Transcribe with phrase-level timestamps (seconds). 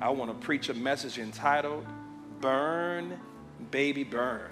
[0.00, 1.86] I want to preach a message entitled
[2.40, 3.20] Burn,
[3.70, 4.50] Baby Burn.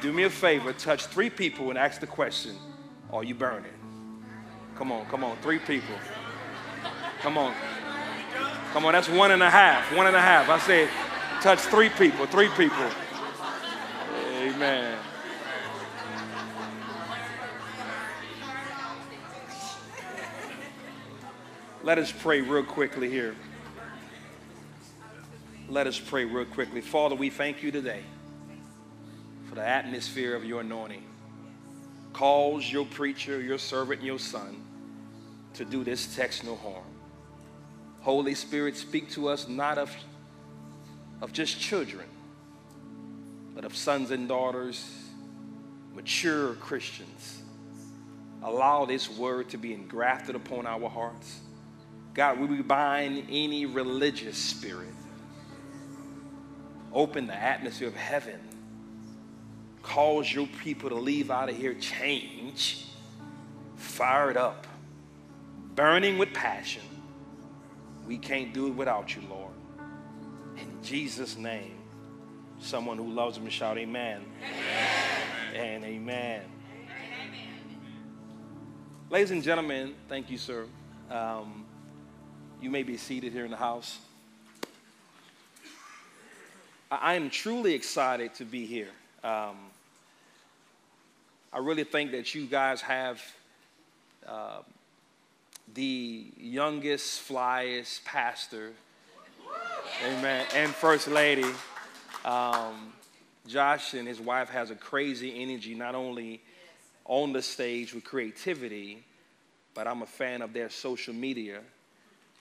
[0.00, 2.56] Do me a favor, touch three people and ask the question
[3.10, 3.70] Are you burning?
[4.76, 5.94] Come on, come on, three people.
[7.20, 7.54] Come on.
[8.72, 9.94] Come on, that's one and a half.
[9.96, 10.48] One and a half.
[10.48, 10.90] I said,
[11.40, 12.90] touch three people, three people.
[14.42, 14.98] Amen.
[21.84, 23.36] Let us pray real quickly here.
[25.68, 26.80] Let us pray real quickly.
[26.80, 28.00] Father, we thank you today
[29.50, 31.04] for the atmosphere of your anointing.
[32.14, 34.62] Cause your preacher, your servant, your son
[35.52, 36.86] to do this text no harm.
[38.00, 39.94] Holy Spirit, speak to us not of,
[41.20, 42.06] of just children,
[43.54, 44.90] but of sons and daughters,
[45.94, 47.42] mature Christians.
[48.42, 51.40] Allow this word to be engrafted upon our hearts.
[52.14, 54.94] God, we bind any religious spirit.
[56.92, 58.38] Open the atmosphere of heaven.
[59.82, 62.86] Cause your people to leave out of here change,
[63.76, 64.66] fired up,
[65.74, 66.82] burning with passion.
[68.06, 69.52] We can't do it without you, Lord.
[70.56, 71.76] In Jesus' name,
[72.60, 74.24] someone who loves him shout amen.
[74.40, 75.54] amen.
[75.54, 76.42] And amen.
[76.42, 76.42] amen.
[79.10, 80.66] Ladies and gentlemen, thank you, sir.
[81.10, 81.63] Um,
[82.64, 83.98] you may be seated here in the house.
[86.90, 88.88] I am truly excited to be here.
[89.22, 89.56] Um,
[91.52, 93.22] I really think that you guys have
[94.26, 94.60] uh,
[95.74, 98.72] the youngest, flyest pastor,
[100.02, 101.50] amen, and first lady.
[102.24, 102.94] Um,
[103.46, 106.40] Josh and his wife has a crazy energy, not only
[107.04, 109.04] on the stage with creativity,
[109.74, 111.60] but I'm a fan of their social media,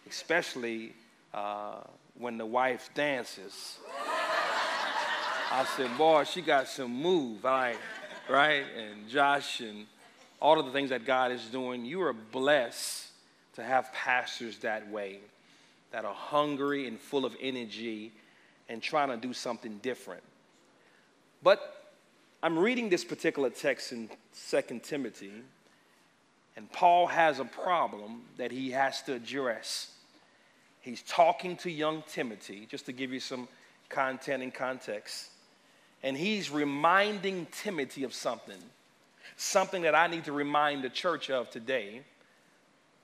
[0.10, 0.94] especially
[1.34, 1.82] uh,
[2.18, 3.78] when the wife dances.
[5.52, 7.78] I said, boy, she got some move, right?
[8.28, 8.66] right?
[8.78, 9.86] And Josh and
[10.44, 11.86] all of the things that God is doing.
[11.86, 13.08] You are blessed
[13.56, 15.20] to have pastors that way,
[15.92, 18.12] that are hungry and full of energy
[18.68, 20.24] and trying to do something different.
[21.42, 21.92] But
[22.42, 24.10] I'm reading this particular text in
[24.50, 25.32] 2 Timothy,
[26.58, 29.93] and Paul has a problem that he has to address.
[30.84, 33.48] He's talking to young Timothy, just to give you some
[33.88, 35.30] content and context,
[36.04, 38.62] and he's reminding Timothy of something,
[39.38, 42.02] something that I need to remind the church of today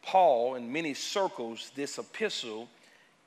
[0.01, 2.67] Paul, in many circles, this epistle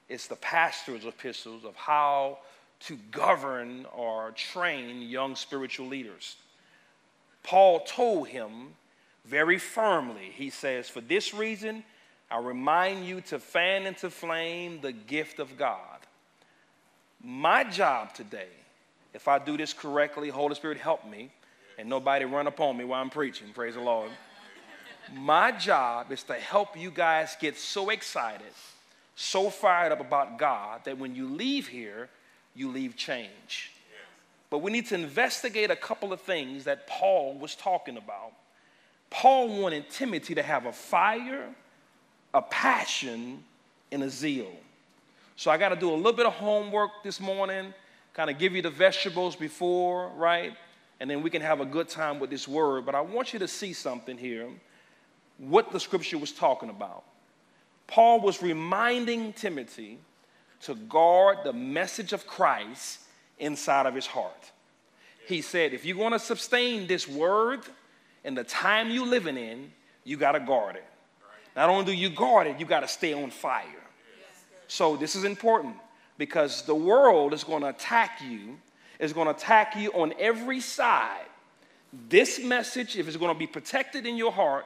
[0.09, 2.39] is the pastor's epistles of how
[2.81, 6.37] to govern or train young spiritual leaders.
[7.43, 8.75] Paul told him
[9.25, 11.85] very firmly, he says, For this reason,
[12.33, 15.99] I remind you to fan into flame the gift of God.
[17.23, 18.49] My job today,
[19.13, 21.31] if I do this correctly, Holy Spirit help me,
[21.79, 24.11] and nobody run upon me while I'm preaching, praise the Lord.
[25.13, 28.53] My job is to help you guys get so excited,
[29.15, 32.09] so fired up about God that when you leave here,
[32.55, 33.73] you leave change.
[34.49, 38.33] But we need to investigate a couple of things that Paul was talking about.
[39.11, 41.51] Paul wanted Timothy to have a fire,
[42.35, 43.43] a passion,
[43.91, 44.51] and a zeal.
[45.37, 47.75] So I got to do a little bit of homework this morning,
[48.15, 50.53] kind of give you the vegetables before, right?
[51.01, 52.87] And then we can have a good time with this word.
[52.87, 54.49] But I want you to see something here
[55.39, 57.03] what the scripture was talking about.
[57.87, 59.99] Paul was reminding Timothy
[60.63, 63.01] to guard the message of Christ
[63.39, 64.53] inside of his heart.
[65.27, 67.61] He said, if you're going to sustain this word
[68.25, 69.73] in the time you're living in,
[70.05, 70.85] you got to guard it.
[71.55, 73.67] Not only do you guard it, you got to stay on fire.
[74.69, 75.77] So this is important
[76.17, 78.59] because the world is going to attack you,
[78.99, 81.27] is going to attack you on every side.
[82.09, 84.65] This message, if it's going to be protected in your heart,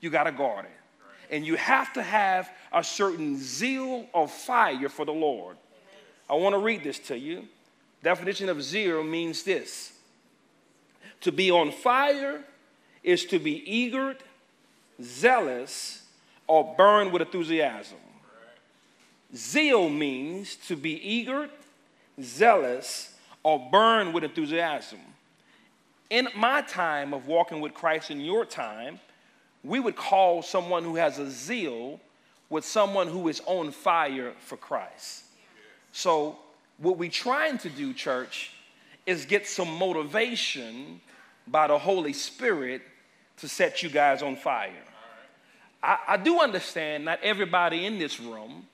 [0.00, 1.34] you got to guard it.
[1.34, 5.56] And you have to have a certain zeal of fire for the Lord.
[6.30, 7.48] I want to read this to you.
[8.02, 9.92] Definition of zeal means this
[11.20, 12.44] to be on fire
[13.02, 14.16] is to be eager,
[15.02, 15.97] zealous,
[16.48, 17.98] or burn with enthusiasm.
[19.36, 21.50] Zeal means to be eager,
[22.20, 24.98] zealous, or burn with enthusiasm.
[26.10, 28.98] In my time of walking with Christ, in your time,
[29.62, 32.00] we would call someone who has a zeal
[32.48, 35.24] with someone who is on fire for Christ.
[35.92, 36.38] So,
[36.78, 38.52] what we're trying to do, church,
[39.04, 41.00] is get some motivation
[41.46, 42.82] by the Holy Spirit
[43.38, 44.72] to set you guys on fire.
[45.82, 48.66] I, I do understand not everybody in this room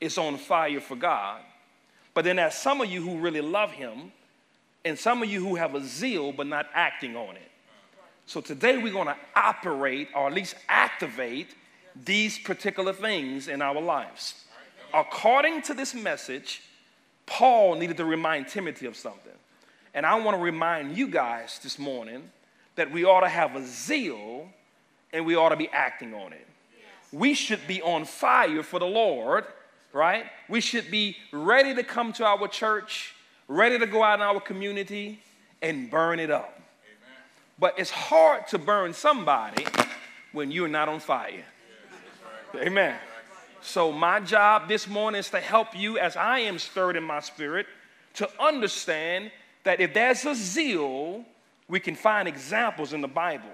[0.00, 1.40] is on fire for God.
[2.12, 4.12] But then there's some of you who really love Him,
[4.84, 7.50] and some of you who have a zeal but not acting on it.
[8.26, 11.54] So today we're going to operate or at least activate
[12.04, 14.44] these particular things in our lives.
[14.92, 16.62] According to this message,
[17.26, 19.32] Paul needed to remind Timothy of something.
[19.92, 22.30] And I want to remind you guys this morning
[22.76, 24.48] that we ought to have a zeal
[25.14, 26.46] and we ought to be acting on it.
[27.12, 29.44] We should be on fire for the Lord,
[29.92, 30.24] right?
[30.48, 33.14] We should be ready to come to our church,
[33.46, 35.20] ready to go out in our community
[35.62, 36.60] and burn it up.
[37.58, 39.64] But it's hard to burn somebody
[40.32, 41.44] when you're not on fire.
[42.56, 42.96] Amen.
[43.62, 47.20] So, my job this morning is to help you as I am stirred in my
[47.20, 47.66] spirit
[48.14, 49.30] to understand
[49.62, 51.24] that if there's a zeal,
[51.68, 53.48] we can find examples in the Bible.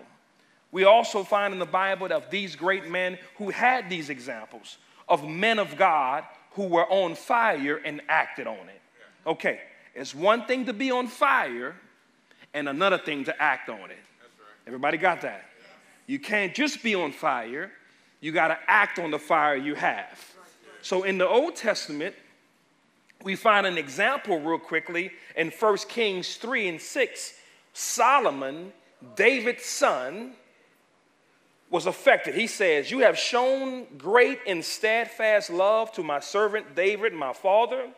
[0.72, 4.78] We also find in the Bible of these great men who had these examples
[5.08, 8.80] of men of God who were on fire and acted on it.
[9.26, 9.60] Okay,
[9.94, 11.74] it's one thing to be on fire
[12.54, 13.98] and another thing to act on it.
[14.66, 15.44] Everybody got that?
[16.06, 17.70] You can't just be on fire
[18.20, 20.36] you got to act on the fire you have.
[20.82, 22.14] So in the Old Testament,
[23.22, 27.34] we find an example real quickly in 1 Kings 3 and 6.
[27.72, 28.72] Solomon,
[29.16, 30.32] David's son,
[31.70, 32.34] was affected.
[32.34, 37.88] He says, You have shown great and steadfast love to my servant David, my father,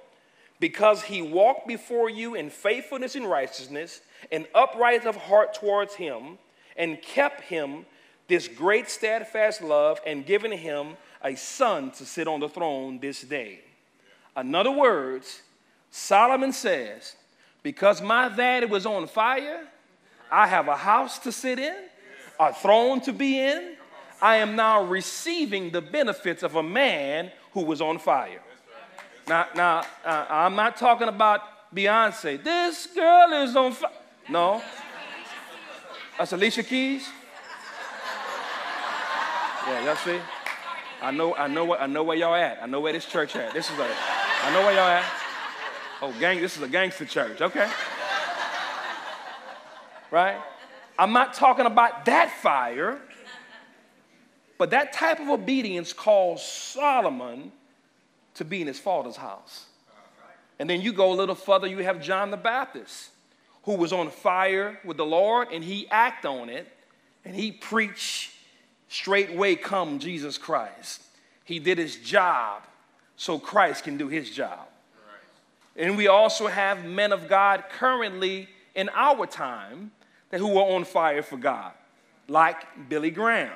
[0.60, 6.38] because he walked before you in faithfulness and righteousness and upright of heart towards him,
[6.76, 7.84] and kept him
[8.28, 13.22] this great steadfast love and given him a son to sit on the throne this
[13.22, 13.60] day.
[14.36, 15.42] In other words,
[15.90, 17.16] Solomon says,
[17.62, 19.66] Because my daddy was on fire,
[20.30, 21.76] I have a house to sit in,
[22.50, 23.76] a throne to be in.
[24.20, 28.40] I am now receiving the benefits of a man who was on fire.
[29.28, 31.40] Now, now uh, I'm not talking about
[31.74, 32.42] Beyonce.
[32.42, 33.90] This girl is on fire.
[34.28, 34.62] No.
[36.18, 37.08] That's Alicia Keys.
[39.66, 40.18] Yeah, y'all see?
[41.00, 42.62] I know, I know, I know where y'all at.
[42.62, 43.52] I know where this church at.
[43.54, 45.04] This is a, I know where y'all at.
[46.00, 47.40] Oh, gang, this is a gangster church.
[47.40, 47.68] Okay.
[50.10, 50.40] Right?
[51.02, 53.00] I'm not talking about that fire,
[54.56, 57.50] but that type of obedience caused Solomon
[58.34, 59.66] to be in his father's house.
[60.60, 63.10] And then you go a little further, you have John the Baptist,
[63.64, 66.68] who was on fire with the Lord, and he acted on it,
[67.24, 68.30] and he preached
[68.88, 71.02] straightway come Jesus Christ.
[71.42, 72.62] He did his job
[73.16, 74.68] so Christ can do his job.
[75.74, 79.90] And we also have men of God currently in our time
[80.32, 81.72] that who were on fire for God,
[82.26, 83.52] like Billy Graham,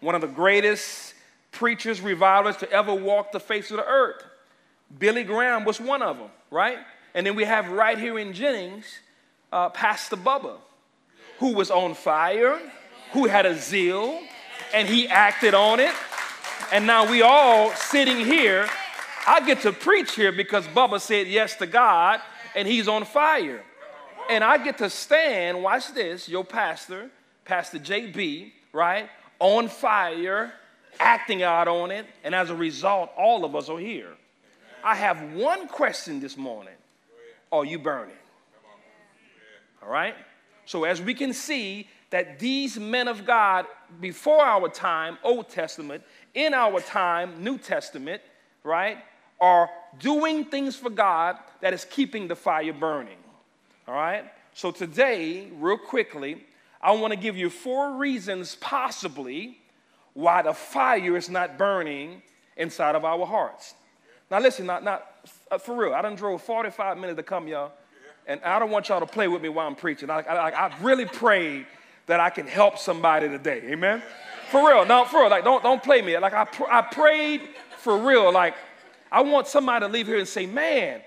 [0.00, 1.14] one of the greatest
[1.50, 4.22] preachers, revivalists to ever walk the face of the earth.
[4.98, 6.78] Billy Graham was one of them, right?
[7.14, 8.84] And then we have right here in Jennings,
[9.50, 10.58] uh, Pastor Bubba,
[11.38, 12.60] who was on fire,
[13.12, 14.20] who had a zeal,
[14.74, 15.94] and he acted on it.
[16.72, 18.68] And now we all sitting here.
[19.26, 22.20] I get to preach here because Bubba said yes to God
[22.54, 23.62] and he's on fire.
[24.28, 27.10] And I get to stand, watch this, your pastor,
[27.44, 29.08] Pastor JB, right,
[29.38, 30.52] on fire,
[30.98, 32.06] acting out on it.
[32.24, 34.14] And as a result, all of us are here.
[34.82, 36.74] I have one question this morning
[37.52, 38.16] Are you burning?
[39.82, 40.14] All right?
[40.64, 43.66] So, as we can see, that these men of God
[44.00, 46.02] before our time, Old Testament,
[46.34, 48.22] in our time, New Testament,
[48.62, 48.98] right,
[49.40, 53.18] are doing things for God that is keeping the fire burning.
[53.88, 54.24] All right?
[54.54, 56.44] So today, real quickly,
[56.80, 59.58] I want to give you four reasons possibly
[60.14, 62.22] why the fire is not burning
[62.56, 63.74] inside of our hearts.
[64.30, 65.06] Now listen, not, not
[65.50, 65.94] uh, for real.
[65.94, 67.72] I done drove 45 minutes to come, y'all,
[68.26, 70.10] and I don't want y'all to play with me while I'm preaching.
[70.10, 71.66] I, I, I really prayed
[72.06, 73.62] that I can help somebody today.
[73.66, 74.02] Amen.
[74.50, 74.84] For real.
[74.86, 75.30] No, for real.
[75.30, 76.16] Like, don't, don't play me.
[76.18, 77.42] Like, I, pr- I prayed
[77.78, 78.32] for real.
[78.32, 78.54] Like,
[79.10, 81.02] I want somebody to leave here and say, man,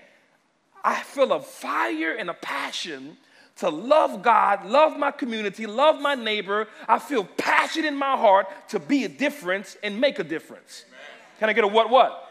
[0.82, 3.16] I feel a fire and a passion
[3.56, 6.66] to love God, love my community, love my neighbor.
[6.88, 10.84] I feel passion in my heart to be a difference and make a difference.
[11.38, 12.30] Can I get a what what?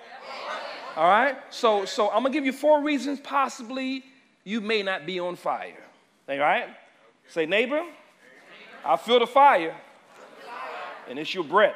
[0.96, 1.38] All right.
[1.52, 4.04] So so I'm gonna give you four reasons possibly
[4.44, 5.84] you may not be on fire.
[6.28, 6.68] All right.
[7.28, 7.84] Say neighbor,
[8.84, 9.76] I feel the fire,
[11.08, 11.76] and it's your breath.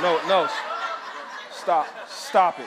[0.00, 0.48] No, no.
[1.52, 1.86] Stop.
[2.08, 2.66] Stop it.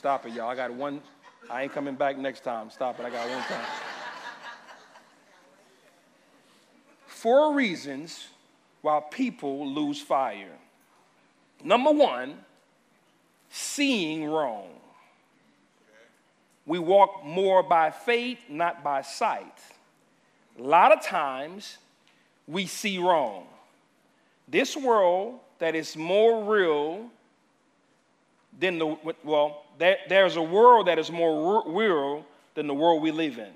[0.00, 0.48] Stop it, y'all.
[0.48, 1.02] I got one.
[1.50, 2.70] I ain't coming back next time.
[2.70, 3.04] Stop it.
[3.04, 3.66] I got one time.
[7.06, 8.28] Four reasons
[8.80, 10.56] why people lose fire.
[11.62, 12.38] Number one,
[13.50, 14.70] seeing wrong.
[16.64, 19.58] We walk more by faith, not by sight.
[20.58, 21.76] A lot of times
[22.48, 23.44] we see wrong.
[24.48, 27.10] This world that is more real
[28.60, 32.24] than the, well, there, there's a world that is more real
[32.54, 33.52] than the world we live in.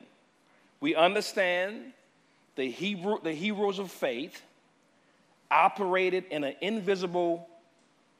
[0.80, 1.92] We understand
[2.56, 4.42] the, Hebrew, the heroes of faith
[5.50, 7.48] operated in an invisible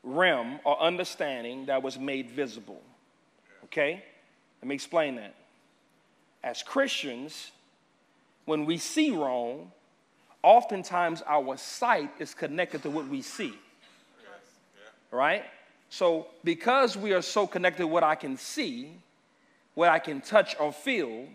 [0.03, 2.83] realm or understanding that was made visible.
[3.64, 4.03] Okay?
[4.61, 5.35] Let me explain that.
[6.43, 7.50] As Christians,
[8.45, 9.73] when we see wrong,
[10.43, 13.55] oftentimes our sight is connected to what we see.
[15.11, 15.45] Right?
[15.91, 18.91] So, because we are so connected what I can see,
[19.75, 21.26] what I can touch or feel,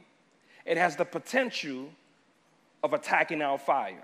[0.66, 1.90] it has the potential
[2.84, 4.04] of attacking our fire.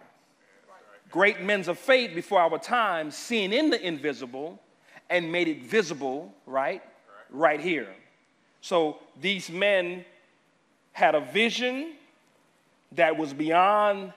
[1.11, 4.59] Great men of faith before our time, seeing in the invisible
[5.09, 6.81] and made it visible, right?
[7.29, 7.87] Right here.
[8.61, 10.03] So these men
[10.91, 11.93] had a vision
[12.93, 14.13] that was beyond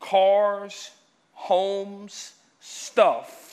[0.00, 0.90] cars,
[1.32, 3.47] homes, stuff.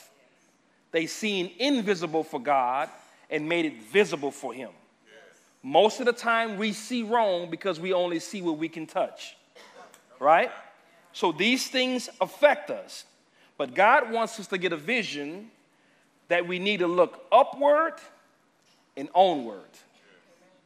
[0.92, 2.88] They seen invisible for God
[3.30, 4.70] and made it visible for Him.
[5.62, 9.36] Most of the time, we see wrong because we only see what we can touch,
[10.20, 10.50] right?
[11.12, 13.04] So these things affect us.
[13.58, 15.50] But God wants us to get a vision
[16.28, 17.94] that we need to look upward
[18.96, 19.70] and onward.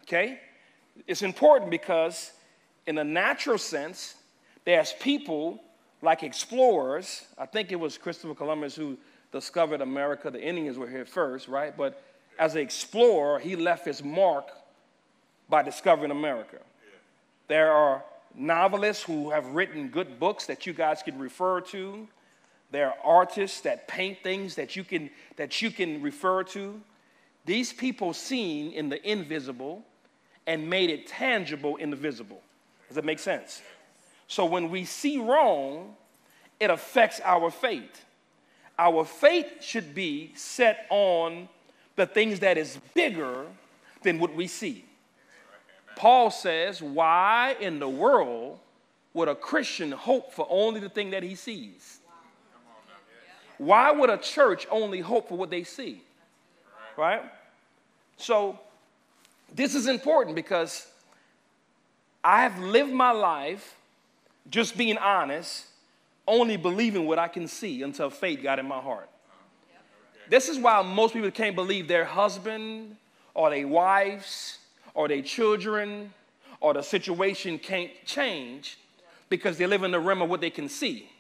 [0.03, 0.41] Okay?
[1.07, 2.33] It's important because,
[2.87, 4.17] in a natural sense,
[4.65, 5.63] there's people
[6.03, 7.27] like explorers.
[7.39, 8.99] I think it was Christopher Columbus who
[9.33, 10.31] discovered America.
[10.31, 11.77] The Indians were here first, right?
[11.77, 12.03] But
[12.39, 14.49] as an explorer, he left his mark
[15.49, 16.59] by discovering America.
[17.49, 22.09] There are novelists who have written good books that you guys can refer to.
[22.71, 26.81] There are artists that paint things that you can, that you can refer to.
[27.45, 29.83] These people seen in the invisible
[30.47, 32.41] and made it tangible in the visible.
[32.89, 33.63] Does that make sense?
[34.29, 35.97] So when we see wrong,
[36.61, 38.05] it affects our faith.
[38.81, 41.51] Our faith should be set on
[41.97, 43.45] the things that is bigger
[44.03, 44.87] than what we see.
[45.97, 48.59] Paul says, Why in the world
[49.13, 51.99] would a Christian hope for only the thing that he sees?
[53.59, 56.01] Why would a church only hope for what they see?
[56.97, 57.23] Right?
[58.17, 58.59] So,
[59.55, 60.87] this is important because
[62.25, 63.77] I have lived my life
[64.49, 65.67] just being honest,
[66.31, 69.11] only believing what I can see until faith got in my heart.
[70.29, 72.97] This is why most people can't believe their husband
[73.35, 74.59] or their wives
[74.95, 76.15] or their children
[76.61, 78.79] or the situation can't change
[79.29, 81.11] because they live in the realm of what they can see.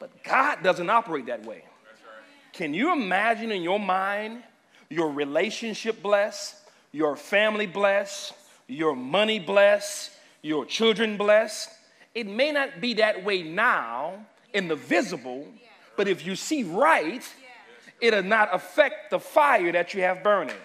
[0.00, 1.62] But God doesn't operate that way.
[2.52, 4.42] Can you imagine in your mind
[4.90, 6.56] your relationship blessed,
[6.90, 8.32] your family blessed,
[8.66, 10.10] your money blessed,
[10.42, 11.70] your children blessed?
[12.14, 15.46] It may not be that way now in the visible,
[15.96, 17.22] but if you see right,
[18.00, 20.56] it'll not affect the fire that you have burning.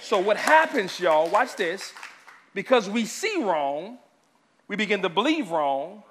[0.00, 1.92] So, what happens, y'all, watch this,
[2.54, 3.98] because we see wrong,
[4.68, 6.02] we begin to believe wrong,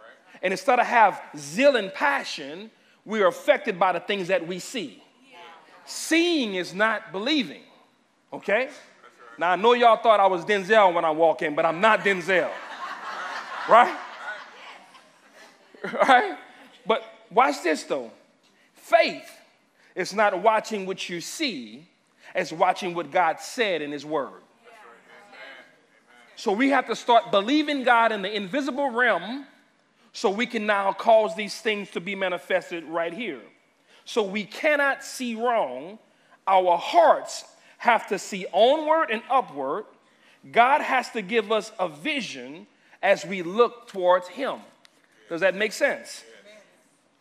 [0.41, 2.71] and instead of have zeal and passion,
[3.03, 5.01] we are affected by the things that we see.
[5.85, 7.61] Seeing is not believing,
[8.33, 8.69] okay?
[9.37, 11.99] Now, I know y'all thought I was Denzel when I walk in, but I'm not
[12.01, 12.49] Denzel,
[13.69, 13.95] right?
[16.07, 16.37] Right?
[16.85, 18.11] But watch this though.
[18.73, 19.29] Faith
[19.95, 21.87] is not watching what you see,
[22.33, 24.41] it's watching what God said in His Word.
[26.35, 29.45] So we have to start believing God in the invisible realm
[30.11, 33.41] so we can now cause these things to be manifested right here.
[34.03, 35.97] So we cannot see wrong.
[36.45, 37.45] Our hearts
[37.77, 39.85] have to see onward and upward.
[40.51, 42.67] God has to give us a vision
[43.01, 44.59] as we look towards Him.
[45.29, 46.23] Does that make sense?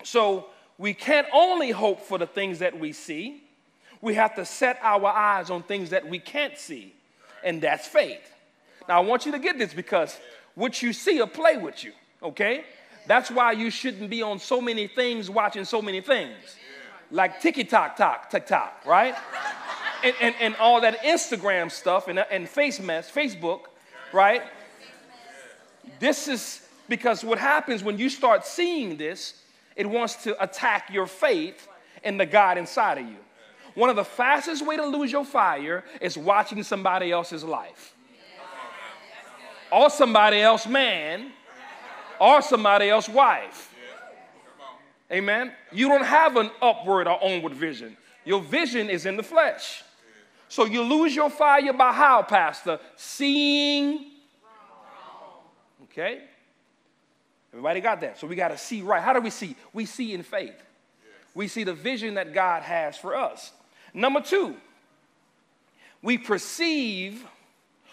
[0.02, 0.46] So
[0.78, 3.42] we can't only hope for the things that we see,
[4.00, 6.94] we have to set our eyes on things that we can't see,
[7.42, 8.34] and that's faith.
[8.88, 10.18] Now, I want you to get this because
[10.54, 11.92] what you see will play with you,
[12.22, 12.64] okay?
[13.06, 16.36] That's why you shouldn't be on so many things watching so many things.
[17.10, 19.14] Like ticky tock tock, TikTok, right?
[20.02, 23.60] And, and, and all that Instagram stuff and, and face mess, Facebook,
[24.12, 24.42] right?
[25.98, 29.42] This is because what happens when you start seeing this,
[29.76, 31.68] it wants to attack your faith
[32.02, 33.16] in the God inside of you.
[33.74, 37.94] One of the fastest way to lose your fire is watching somebody else's life.
[39.72, 41.32] Or somebody else man,
[42.20, 43.74] or somebody else wife.
[45.10, 45.52] Amen.
[45.72, 47.96] You don't have an upward or onward vision.
[48.24, 49.82] Your vision is in the flesh.
[50.48, 52.78] So you lose your fire by how, Pastor?
[52.96, 54.12] Seeing.
[55.84, 56.22] Okay?
[57.54, 58.18] Everybody got that?
[58.18, 59.00] So we got to see right.
[59.00, 59.54] How do we see?
[59.72, 60.60] We see in faith.
[61.36, 63.52] We see the vision that God has for us.
[63.94, 64.56] Number two,
[66.02, 67.24] we perceive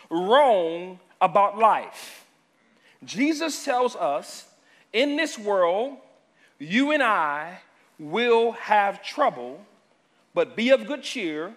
[0.09, 2.25] wrong about life.
[3.05, 4.47] Jesus tells us
[4.93, 5.97] in this world,
[6.57, 7.59] you and I
[7.99, 9.63] will have trouble,
[10.33, 11.53] but be of good cheer.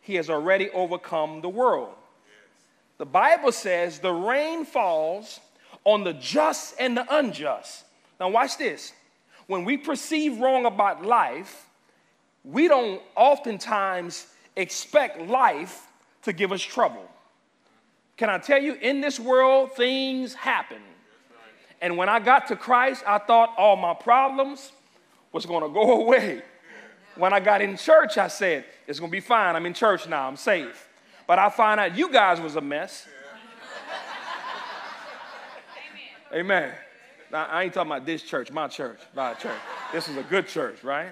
[0.00, 1.94] He has already overcome the world.
[2.98, 5.38] The Bible says the rain falls
[5.86, 7.84] on the just and the unjust.
[8.20, 8.92] Now, watch this.
[9.46, 11.66] When we perceive wrong about life,
[12.44, 14.26] we don't oftentimes
[14.56, 15.86] expect life
[16.22, 17.08] to give us trouble.
[18.16, 20.82] Can I tell you, in this world, things happen.
[21.80, 24.72] And when I got to Christ, I thought all my problems
[25.32, 26.42] was going to go away.
[27.14, 29.54] When I got in church, I said, it's going to be fine.
[29.54, 30.26] I'm in church now.
[30.26, 30.88] I'm safe.
[31.28, 33.06] But I find out you guys was a mess.
[36.36, 36.70] Amen.
[37.32, 39.56] Now, I ain't talking about this church, my church, my church.
[39.90, 41.08] This is a good church, right?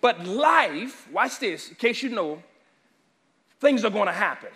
[0.00, 2.42] But life, watch this, in case you know,
[3.60, 4.48] things are going to happen.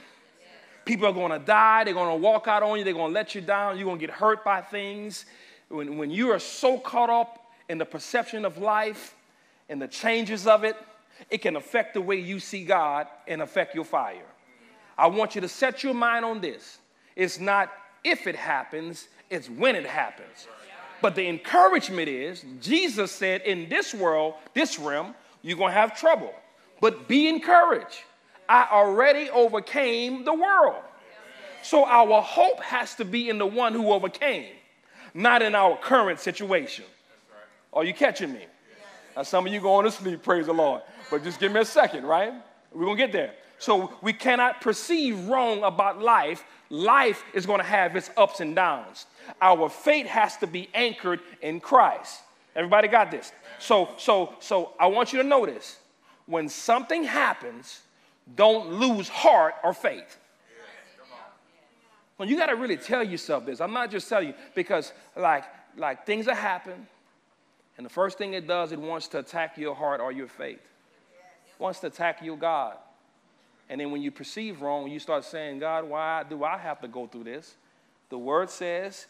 [0.87, 1.85] People are going to die.
[1.85, 2.85] They're going to walk out on you.
[2.85, 3.77] They're going to let you down.
[3.77, 5.27] You're going to get hurt by things.
[5.69, 9.15] When, when you are so caught up in the perception of life
[9.69, 10.77] and the changes of it,
[11.29, 14.25] it can affect the way you see God and affect your fire.
[14.97, 16.79] I want you to set your mind on this.
[17.17, 17.71] It's not
[18.05, 20.47] if it happens, it's when it happens.
[21.01, 25.99] But the encouragement is Jesus said, in this world, this realm, you're going to have
[25.99, 26.33] trouble.
[26.81, 28.03] But be encouraged.
[28.49, 30.83] I already overcame the world.
[31.63, 34.53] So our hope has to be in the one who overcame,
[35.15, 36.85] not in our current situation.
[37.73, 38.45] Are you catching me?
[39.17, 40.83] Now, some of you going to sleep, praise the Lord.
[41.11, 42.35] But just give me a second, right?
[42.73, 43.33] We're going to get there.
[43.65, 46.45] So we cannot perceive wrong about life.
[46.69, 49.07] Life is going to have its ups and downs.
[49.41, 52.21] Our faith has to be anchored in Christ.
[52.55, 53.33] Everybody got this?
[53.59, 55.79] So, so, so I want you to notice
[56.27, 57.81] when something happens,
[58.37, 60.19] don't lose heart or faith.
[62.19, 63.63] Well, you got to really tell yourself this.
[63.63, 65.45] I'm not just telling you because, like,
[65.79, 66.87] like things that happen,
[67.79, 70.61] and the first thing it does, it wants to attack your heart or your faith.
[70.61, 72.77] It wants to attack your God.
[73.69, 76.89] And then when you perceive wrong, you start saying, God, why do I have to
[76.89, 77.55] go through this?
[78.11, 79.07] The word says,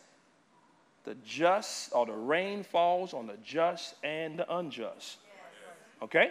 [1.05, 5.19] the just or the rain falls on the just and the unjust.
[6.03, 6.31] Okay?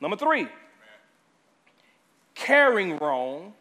[0.00, 0.48] Number three,
[2.34, 3.52] caring wrong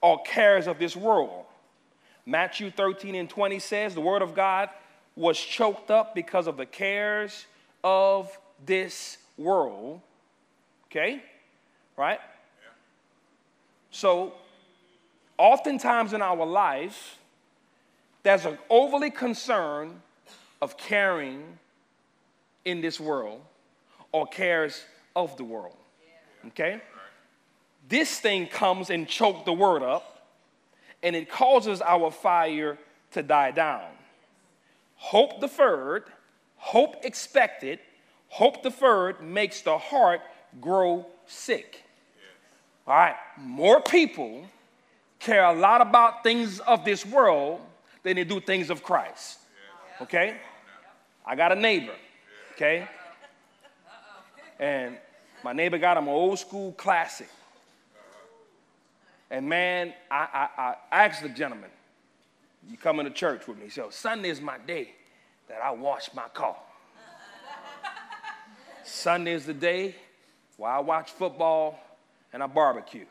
[0.00, 1.46] or cares of this world.
[2.26, 4.70] Matthew 13 and 20 says the word of God
[5.16, 7.46] was choked up because of the cares
[7.82, 10.00] of this world.
[10.86, 11.22] Okay?
[11.96, 12.20] Right?
[13.94, 14.32] So,
[15.38, 17.16] oftentimes in our life,
[18.24, 20.02] there's an overly concern
[20.60, 21.60] of caring
[22.64, 23.40] in this world
[24.10, 25.76] or cares of the world.
[26.48, 26.80] Okay?
[27.88, 30.26] This thing comes and choke the word up,
[31.04, 32.76] and it causes our fire
[33.12, 33.92] to die down.
[34.96, 36.06] Hope deferred,
[36.56, 37.78] hope expected,
[38.26, 40.20] hope deferred makes the heart
[40.60, 41.84] grow sick.
[42.86, 44.44] All right, more people
[45.18, 47.60] care a lot about things of this world
[48.02, 49.38] than they do things of Christ.
[50.02, 50.36] Okay?
[51.24, 51.94] I got a neighbor,
[52.52, 52.86] okay?
[54.60, 54.98] And
[55.42, 57.28] my neighbor got him an old school classic.
[59.30, 61.70] And man, I, I, I asked the gentleman,
[62.70, 63.70] you coming to church with me?
[63.70, 64.90] So oh, Sunday is my day
[65.48, 66.56] that I wash my car.
[68.84, 69.96] Sunday is the day
[70.58, 71.78] where I watch football
[72.34, 73.06] and I barbecue.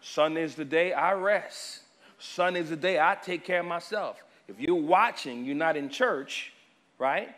[0.00, 1.80] Sunday is the day I rest.
[2.18, 4.22] Sunday is the day I take care of myself.
[4.46, 6.52] If you're watching, you're not in church,
[6.98, 7.34] right?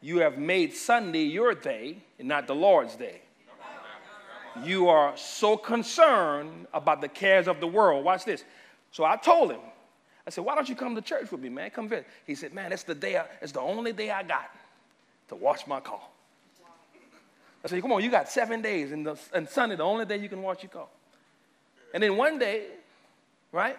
[0.00, 3.20] You have made Sunday your day and not the Lord's day.
[4.62, 8.04] You are so concerned about the cares of the world.
[8.04, 8.44] Watch this.
[8.92, 9.60] So I told him,
[10.24, 11.70] I said, why don't you come to church with me, man?
[11.70, 12.06] Come visit.
[12.26, 14.50] He said, man, it's the day, I, it's the only day I got
[15.28, 16.00] to wash my car.
[17.68, 20.16] I said, come on, you got seven days, and, the, and Sunday, the only day
[20.16, 20.86] you can wash your car.
[21.92, 22.66] And then one day,
[23.52, 23.76] right,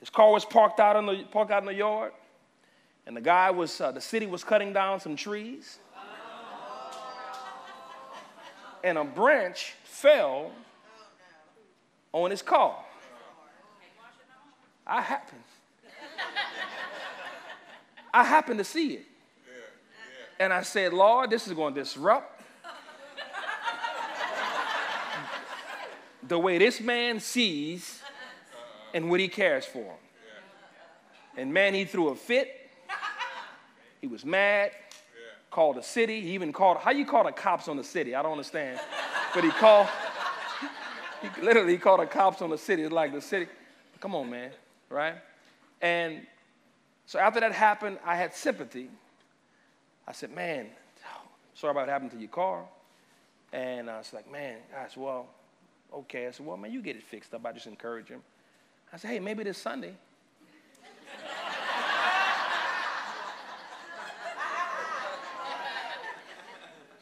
[0.00, 2.12] his car was parked out in the, parked out in the yard,
[3.06, 5.78] and the guy was, uh, the city was cutting down some trees.
[8.82, 10.52] And a branch fell
[12.12, 12.76] on his car.
[14.86, 15.42] I happened.
[18.12, 19.06] I happened to see it.
[20.40, 22.37] And I said, Lord, this is going to disrupt
[26.28, 28.02] the way this man sees
[28.94, 29.94] and what he cares for.
[31.36, 32.54] And man, he threw a fit.
[34.00, 34.72] He was mad,
[35.50, 36.20] called the city.
[36.20, 38.14] He even called, how you call the cops on the city?
[38.14, 38.80] I don't understand.
[39.34, 39.88] But he called,
[41.22, 42.82] he literally called the cops on the city.
[42.82, 43.46] It's like the city,
[44.00, 44.50] come on, man,
[44.90, 45.16] right?
[45.80, 46.26] And
[47.06, 48.90] so after that happened, I had sympathy.
[50.06, 50.66] I said, man,
[51.54, 52.64] sorry about what happened to your car.
[53.52, 55.28] And I was like, man, said, well,
[55.94, 56.26] okay.
[56.26, 57.44] I said, well, man, you get it fixed up.
[57.46, 58.22] I just encourage him.
[58.92, 59.94] I said, hey, maybe this Sunday.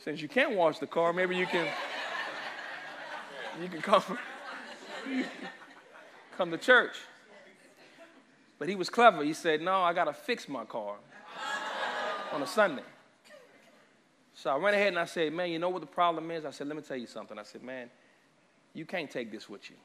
[0.07, 1.66] Since you can't wash the car, maybe you can
[3.61, 4.03] you can come
[6.37, 6.94] come to church.
[8.59, 9.25] But he was clever.
[9.25, 10.94] He said, No, I gotta fix my car
[12.33, 12.85] on a Sunday.
[14.35, 16.44] So I went ahead and I said, Man, you know what the problem is?
[16.44, 17.37] I said, Let me tell you something.
[17.37, 17.90] I said, Man,
[18.77, 19.77] you can't take this with you.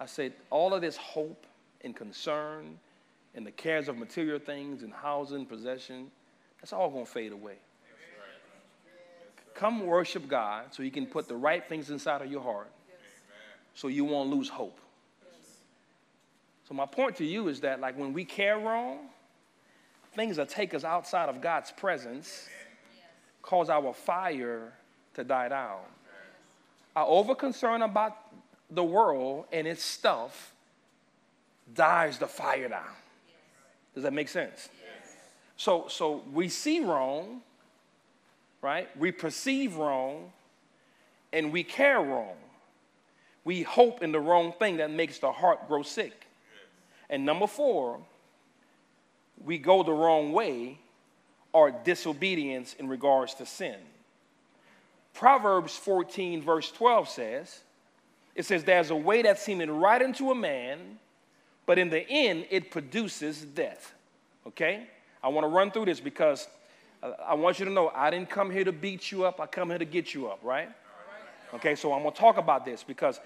[0.00, 1.46] I said, All of this hope
[1.82, 2.78] and concern
[3.34, 6.10] and the cares of material things and housing, possession,
[6.60, 7.56] that's all gonna fade away.
[9.54, 12.70] Come worship God so He can put the right things inside of your heart
[13.74, 14.80] so you won't lose hope.
[16.66, 19.08] So, my point to you is that, like, when we care wrong,
[20.14, 22.48] things that take us outside of God's presence
[23.42, 24.72] cause our fire
[25.14, 25.80] to die down.
[26.96, 28.16] Our over concern about
[28.70, 30.54] the world and its stuff
[31.74, 32.88] dies the fire down.
[33.94, 34.70] Does that make sense?
[35.58, 37.42] So, so we see wrong,
[38.62, 38.88] right?
[38.98, 40.32] We perceive wrong
[41.32, 42.36] and we care wrong.
[43.44, 46.26] We hope in the wrong thing that makes the heart grow sick.
[47.10, 48.00] And number four,
[49.44, 50.78] we go the wrong way
[51.52, 53.76] or disobedience in regards to sin.
[55.16, 57.60] Proverbs 14, verse 12 says,
[58.34, 60.98] it says, There's a way that seemeth right unto a man,
[61.64, 63.94] but in the end it produces death.
[64.46, 64.86] Okay?
[65.24, 66.46] I want to run through this because
[67.02, 69.46] uh, I want you to know I didn't come here to beat you up, I
[69.46, 70.68] come here to get you up, right?
[71.54, 73.18] Okay, so I'm gonna talk about this because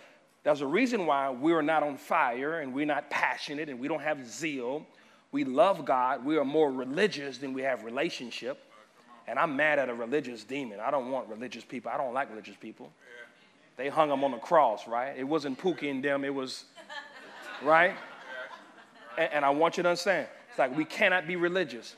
[0.44, 4.02] there's a reason why we're not on fire and we're not passionate and we don't
[4.02, 4.86] have zeal.
[5.32, 8.69] We love God, we are more religious than we have relationship.
[9.30, 10.80] And I'm mad at a religious demon.
[10.80, 11.92] I don't want religious people.
[11.94, 12.90] I don't like religious people.
[13.76, 15.14] They hung them on the cross, right?
[15.16, 16.64] It wasn't Pookie and them, it was,
[17.62, 17.94] right?
[19.16, 21.94] And, and I want you to understand it's like we cannot be religious.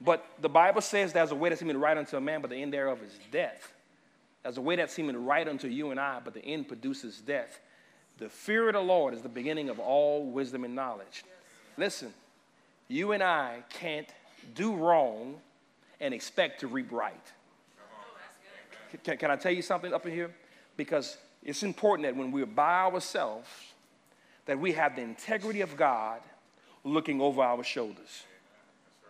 [0.00, 2.56] But the Bible says there's a way that seemeth right unto a man, but the
[2.56, 3.72] end thereof is death.
[4.42, 7.60] There's a way that seemeth right unto you and I, but the end produces death.
[8.18, 11.24] The fear of the Lord is the beginning of all wisdom and knowledge.
[11.76, 12.12] Listen,
[12.88, 14.08] you and I can't
[14.56, 15.36] do wrong
[16.02, 17.32] and expect to reap right.
[19.04, 20.30] Can, can I tell you something up in here?
[20.76, 23.48] Because it's important that when we're by ourselves,
[24.44, 26.20] that we have the integrity of God
[26.84, 28.24] looking over our shoulders.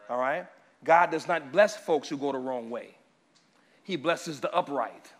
[0.09, 0.47] All right?
[0.85, 2.95] God does not bless folks who go the wrong way.
[3.83, 5.11] He blesses the upright.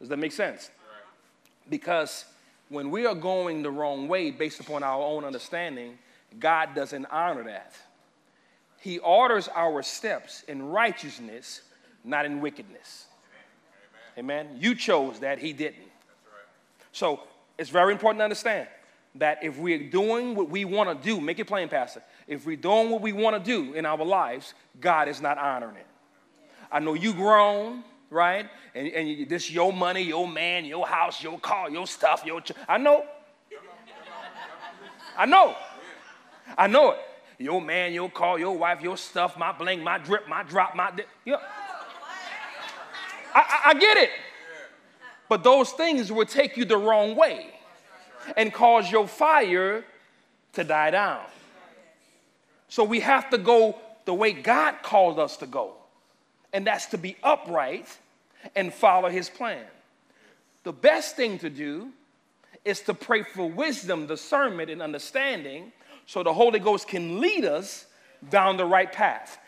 [0.00, 0.70] Does that make sense?
[1.68, 2.24] Because
[2.68, 5.98] when we are going the wrong way based upon our own understanding,
[6.38, 7.74] God doesn't honor that.
[8.80, 11.60] He orders our steps in righteousness,
[12.02, 13.06] not in wickedness.
[14.18, 14.56] Amen.
[14.58, 15.90] You chose that, He didn't.
[16.92, 17.20] So
[17.58, 18.68] it's very important to understand
[19.16, 22.02] that if we're doing what we want to do, make it plain, Pastor.
[22.26, 25.76] If we're doing what we want to do in our lives, God is not honoring
[25.76, 25.86] it.
[26.72, 28.48] I know you grown, right?
[28.74, 32.40] And, and this your money, your man, your house, your car, your stuff, your.
[32.40, 33.04] Ch- I know.
[35.18, 35.54] I know.
[36.56, 36.98] I know it.
[37.40, 40.90] Your man, your car, your wife, your stuff, my bling, my drip, my drop, my.
[40.90, 41.36] Di- yeah.
[43.34, 44.10] I, I, I get it.
[45.26, 47.46] But those things will take you the wrong way
[48.36, 49.86] and cause your fire
[50.52, 51.22] to die down.
[52.68, 55.72] So we have to go the way God called us to go,
[56.52, 57.86] and that's to be upright
[58.54, 59.64] and follow his plan.
[60.64, 61.88] The best thing to do
[62.66, 65.72] is to pray for wisdom, discernment, and understanding
[66.10, 67.86] so the Holy Ghost can lead us
[68.30, 69.38] down the right path.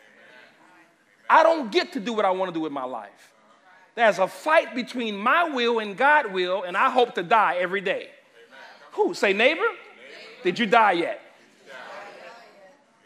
[1.29, 3.33] I don't get to do what I want to do with my life.
[3.95, 7.81] There's a fight between my will and God will, and I hope to die every
[7.81, 8.07] day.
[8.93, 9.13] Who?
[9.13, 9.59] Say, neighbor?
[9.59, 9.75] neighbor.
[10.45, 11.19] Did you die yet?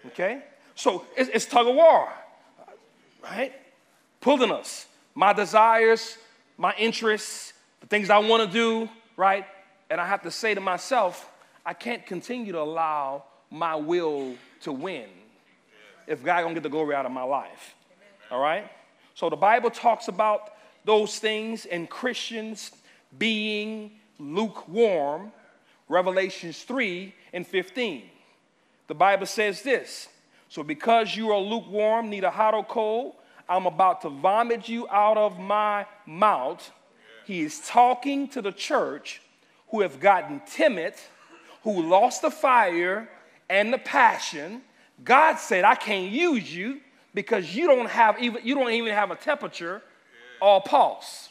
[0.06, 0.43] Okay?
[0.76, 2.13] So it's, it's tug of war,
[3.24, 3.54] right?
[4.22, 4.86] Pulling us.
[5.15, 6.20] My desires,
[6.60, 9.48] my interests, the things I want to do, right?
[9.89, 11.28] And I have to say to myself,
[11.65, 15.07] I can't continue to allow my will to win
[16.07, 17.75] if God gonna get the glory out of my life.
[18.31, 18.69] All right?
[19.13, 20.53] So the Bible talks about
[20.86, 22.71] those things, and Christians
[23.17, 25.31] being lukewarm,
[25.89, 28.03] Revelations 3 and 15.
[28.88, 30.07] The Bible says this
[30.49, 33.15] So, because you are lukewarm, neither hot or cold,
[33.49, 36.71] I'm about to vomit you out of my mouth.
[37.25, 39.21] He is talking to the church
[39.69, 40.93] who have gotten timid,
[41.63, 43.10] who lost the fire
[43.49, 44.62] and the passion.
[45.03, 46.81] God said, I can't use you
[47.13, 49.81] because you don't have even you don't even have a temperature
[50.41, 51.29] or a pulse.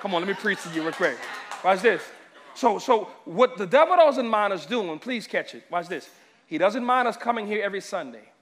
[0.00, 1.18] Come on, let me preach to you real quick.
[1.62, 2.02] Watch this.
[2.54, 5.64] So, so what the devil doesn't mind us doing, please catch it.
[5.70, 6.08] Watch this.
[6.46, 8.32] He doesn't mind us coming here every Sunday.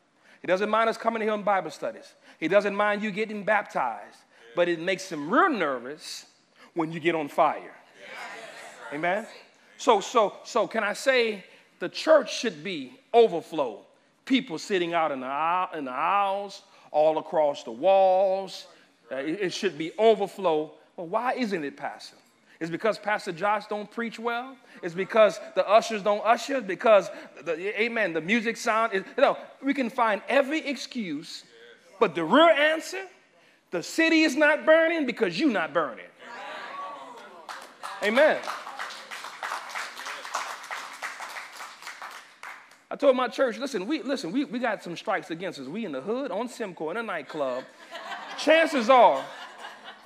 [0.40, 2.14] He doesn't mind us coming here on Bible studies.
[2.38, 4.18] He doesn't mind you getting baptized.
[4.54, 6.26] But it makes him real nervous
[6.74, 7.74] when you get on fire.
[8.92, 9.26] Amen.
[9.76, 11.44] So, so, so can I say
[11.78, 13.80] the church should be overflow?
[14.24, 18.66] People sitting out in the, aisle, in the aisles, all across the walls.
[19.10, 20.72] Uh, it, should be overflow.
[20.96, 22.16] Well, why isn't it, Pastor?
[22.60, 24.56] It's because Pastor Josh don't preach well.
[24.82, 26.60] It's because the ushers don't usher.
[26.60, 27.08] Because,
[27.44, 31.44] the, amen, the music sound is, you know, we can find every excuse.
[32.00, 33.04] But the real answer,
[33.70, 36.04] the city is not burning because you're not burning.
[38.02, 38.38] Amen.
[42.90, 45.66] I told my church, listen, we listen, we, we got some strikes against us.
[45.66, 47.64] We in the hood, on Simcoe, in a nightclub.
[48.38, 49.22] chances are,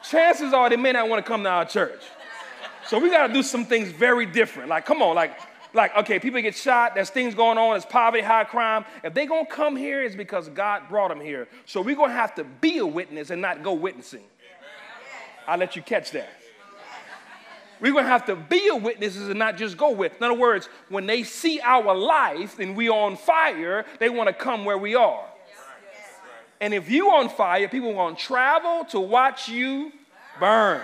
[0.03, 2.03] chances are they may not want to come to our church.
[2.89, 4.69] So we got to do some things very different.
[4.69, 5.39] Like, come on, like,
[5.75, 8.85] like, okay, people get shot, there's things going on, there's poverty, high crime.
[9.05, 11.47] If they're going to come here, it's because God brought them here.
[11.67, 14.25] So going to have to be a witness and not go witnessing.
[15.47, 16.29] I'll let you catch that.
[17.83, 20.17] We're going to have to be a witnesses and not just go with.
[20.17, 24.33] In other words, when they see our life and we're on fire, they want to
[24.33, 25.25] come where we are.
[26.61, 29.91] And if you on fire, people want to travel to watch you
[30.39, 30.81] burn.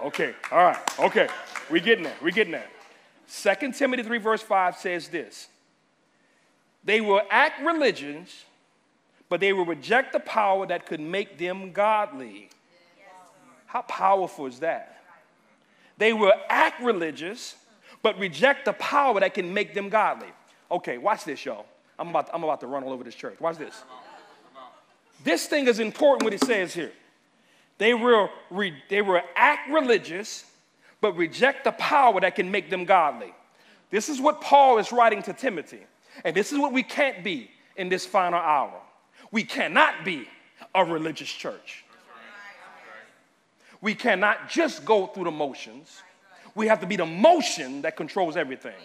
[0.00, 1.28] Okay, all right, okay.
[1.70, 2.16] We're getting there.
[2.20, 2.66] We're getting there.
[3.60, 5.46] 2 Timothy 3, verse 5 says this
[6.82, 8.46] They will act religions,
[9.28, 12.50] but they will reject the power that could make them godly.
[13.66, 14.91] How powerful is that?
[16.02, 17.54] They will act religious,
[18.02, 20.26] but reject the power that can make them godly.
[20.68, 21.64] Okay, watch this, y'all.
[21.96, 23.40] I'm about, I'm about to run all over this church.
[23.40, 23.84] Watch this.
[25.22, 26.90] This thing is important what it says here.
[27.78, 30.44] They will, re, they will act religious,
[31.00, 33.32] but reject the power that can make them godly.
[33.90, 35.86] This is what Paul is writing to Timothy.
[36.24, 38.74] And this is what we can't be in this final hour.
[39.30, 40.26] We cannot be
[40.74, 41.84] a religious church.
[43.82, 46.02] We cannot just go through the motions.
[46.54, 48.76] We have to be the motion that controls everything.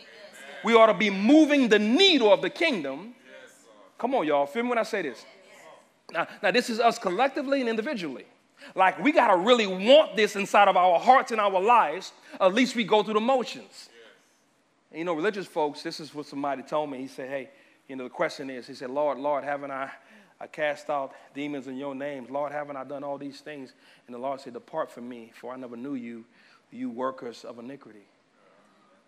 [0.63, 3.13] We ought to be moving the needle of the kingdom.
[3.97, 4.47] Come on, y'all.
[4.47, 5.23] Feel me when I say this.
[6.12, 8.25] Now, now this is us collectively and individually.
[8.73, 12.12] Like, we got to really want this inside of our hearts and our lives.
[12.41, 13.89] At least we go through the motions.
[14.89, 16.97] And, you know, religious folks, this is what somebody told me.
[16.97, 17.49] He said, hey,
[17.88, 19.91] you know, the question is, he said, Lord, Lord, haven't I
[20.39, 22.30] I cast out demons in your names.
[22.30, 23.73] Lord, haven't I done all these things?
[24.06, 26.26] And the Lord said, Depart from me, for I never knew you,
[26.71, 28.06] you workers of iniquity.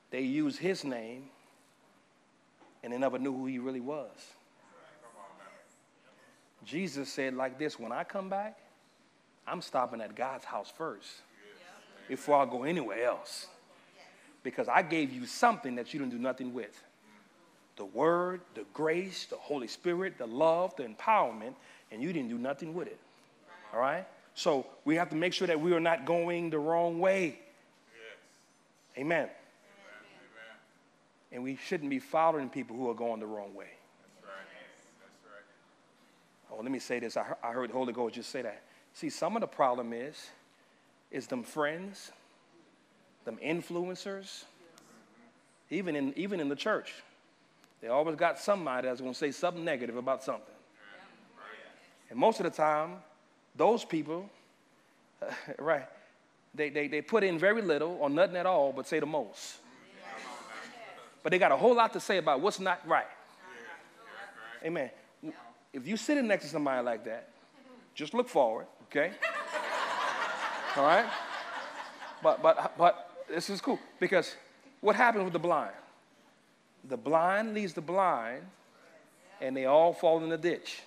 [0.09, 1.25] They used his name,
[2.83, 4.09] and they never knew who he really was.
[6.65, 8.57] Jesus said like this when I come back,
[9.47, 11.07] I'm stopping at God's house first
[12.07, 13.47] before I go anywhere else.
[14.41, 16.81] Because I gave you something that you didn't do nothing with
[17.79, 21.53] the word, the grace, the Holy Spirit, the love, the empowerment,
[21.91, 22.99] and you didn't do nothing with it.
[23.73, 24.05] All right?
[24.35, 27.25] So we have to make sure that we are not going the wrong way.
[27.25, 28.97] Yes.
[28.97, 29.23] Amen.
[29.23, 29.29] Amen.
[31.31, 33.69] And we shouldn't be following people who are going the wrong way.
[34.01, 34.33] That's right.
[35.01, 36.57] That's right.
[36.59, 37.15] Oh, let me say this.
[37.15, 38.61] I heard, I heard the Holy Ghost just say that.
[38.93, 40.29] See, some of the problem is,
[41.11, 42.11] is them friends,
[43.23, 44.43] them influencers,
[45.69, 46.93] even in, even in the church.
[47.81, 50.43] They always got somebody that's going to say something negative about something.
[52.09, 52.95] And most of the time,
[53.55, 54.29] those people,
[55.59, 55.85] right,
[56.53, 59.57] they, they, they put in very little or nothing at all, but say the most.
[61.21, 63.05] But they got a whole lot to say about what's not right.
[64.63, 64.89] Amen.
[65.71, 67.29] If you're sitting next to somebody like that,
[67.93, 69.11] just look forward, okay?
[70.75, 71.05] all right?
[72.23, 74.35] But, but, but this is cool because
[74.81, 75.73] what happens with the blind?
[76.87, 78.43] The blind leads the blind,
[79.41, 80.81] and they all fall in the ditch.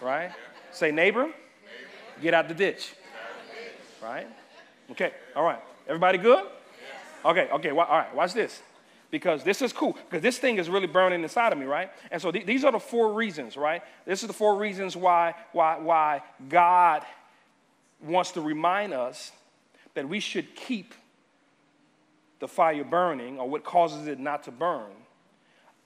[0.00, 0.32] Right?
[0.72, 1.30] Say, neighbor,
[2.20, 2.94] get out the ditch.
[4.02, 4.26] Right?
[4.90, 5.60] Okay, all right.
[5.86, 6.44] Everybody good?
[7.24, 8.60] Okay, okay, all right, watch this.
[9.10, 11.90] Because this is cool, because this thing is really burning inside of me, right?
[12.10, 13.82] And so th- these are the four reasons, right?
[14.06, 17.04] This is the four reasons why, why, why God
[18.02, 19.30] wants to remind us
[19.94, 20.94] that we should keep
[22.42, 24.90] the fire burning or what causes it not to burn,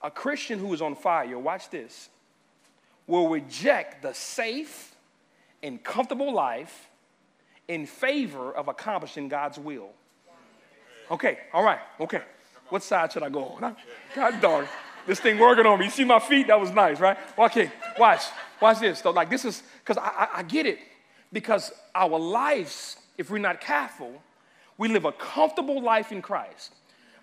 [0.01, 2.09] a Christian who is on fire, watch this,
[3.05, 4.95] will reject the safe
[5.61, 6.89] and comfortable life
[7.67, 9.89] in favor of accomplishing God's will.
[11.11, 12.23] Okay, all right, okay.
[12.69, 13.75] What side should I go on?
[14.15, 14.67] God darn,
[15.05, 15.85] this thing working on me.
[15.85, 16.47] You see my feet?
[16.47, 17.17] That was nice, right?
[17.37, 18.23] Okay, watch,
[18.59, 19.01] watch this.
[19.01, 20.79] So, like, this is, because I, I, I get it.
[21.31, 24.23] Because our lives, if we're not careful,
[24.77, 26.73] we live a comfortable life in Christ.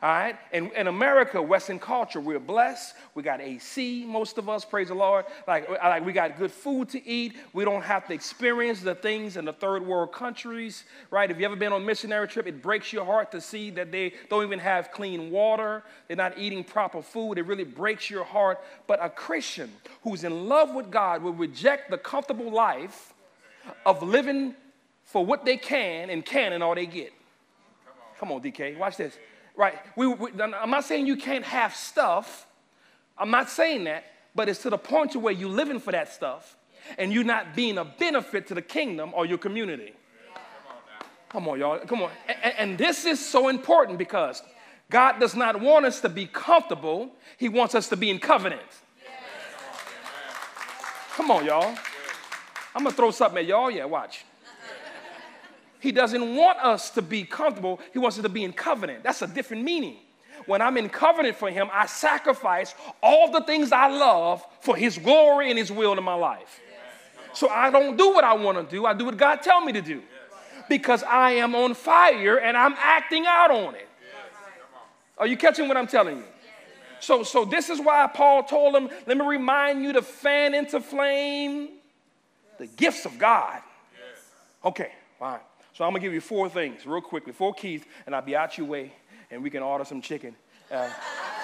[0.05, 0.37] All right?
[0.53, 2.95] And in America, Western culture, we're blessed.
[3.15, 5.25] We got AC, most of us, praise the Lord.
[5.49, 7.37] Like, like we got good food to eat.
[7.55, 11.31] We don't have to experience the things in the third world countries, right?
[11.31, 13.91] If you ever been on a missionary trip, it breaks your heart to see that
[13.93, 15.83] they don't even have clean water.
[16.07, 17.39] They're not eating proper food.
[17.39, 18.61] It really breaks your heart.
[18.87, 23.15] But a Christian who's in love with God will reject the comfortable life
[23.87, 24.55] of living
[25.05, 27.14] for what they can and can and all they get.
[28.19, 29.17] Come on, DK, watch this
[29.57, 29.79] right?
[29.97, 32.47] We, we, I'm not saying you can't have stuff.
[33.17, 36.13] I'm not saying that, but it's to the point to where you're living for that
[36.13, 36.57] stuff
[36.99, 39.95] and you're not being a benefit to the kingdom or your community.
[41.29, 41.79] Come on, y'all.
[41.81, 42.11] Come on.
[42.29, 44.41] And, and, this is so important because
[44.89, 48.63] God does not want us to be comfortable, He wants us to be in covenant.
[51.15, 51.77] Come on, y'all.
[52.75, 53.71] I'm going to throw something at y'all.
[53.71, 54.25] Yeah, watch.
[55.85, 59.03] He doesn't want us to be comfortable, He wants us to be in covenant.
[59.03, 59.99] That's a different meaning.
[60.47, 64.97] When I'm in covenant for Him, I sacrifice all the things I love for His
[64.97, 66.59] glory and His will in my life.
[67.35, 69.73] So I don't do what I want to do, I do what God tell me
[69.73, 70.01] to do.
[70.71, 73.87] Because I am on fire and I'm acting out on it.
[75.19, 76.25] Are you catching what I'm telling you?
[77.01, 80.81] So, so this is why Paul told him, let me remind you to fan into
[80.81, 81.69] flame
[82.59, 83.61] the gifts of God.
[84.65, 85.41] Okay, fine.
[85.75, 88.57] So I'm gonna give you four things real quickly, four keys, and I'll be out
[88.57, 88.93] your way,
[89.31, 90.37] and we can order some chicken,
[90.71, 90.89] uh,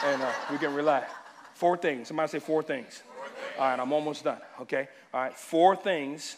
[0.05, 1.13] and uh, we can relax.
[1.55, 2.09] Four things.
[2.09, 3.03] Somebody say four things.
[3.15, 3.59] four things.
[3.59, 4.39] All right, I'm almost done.
[4.61, 4.89] Okay.
[5.13, 6.37] All right, four things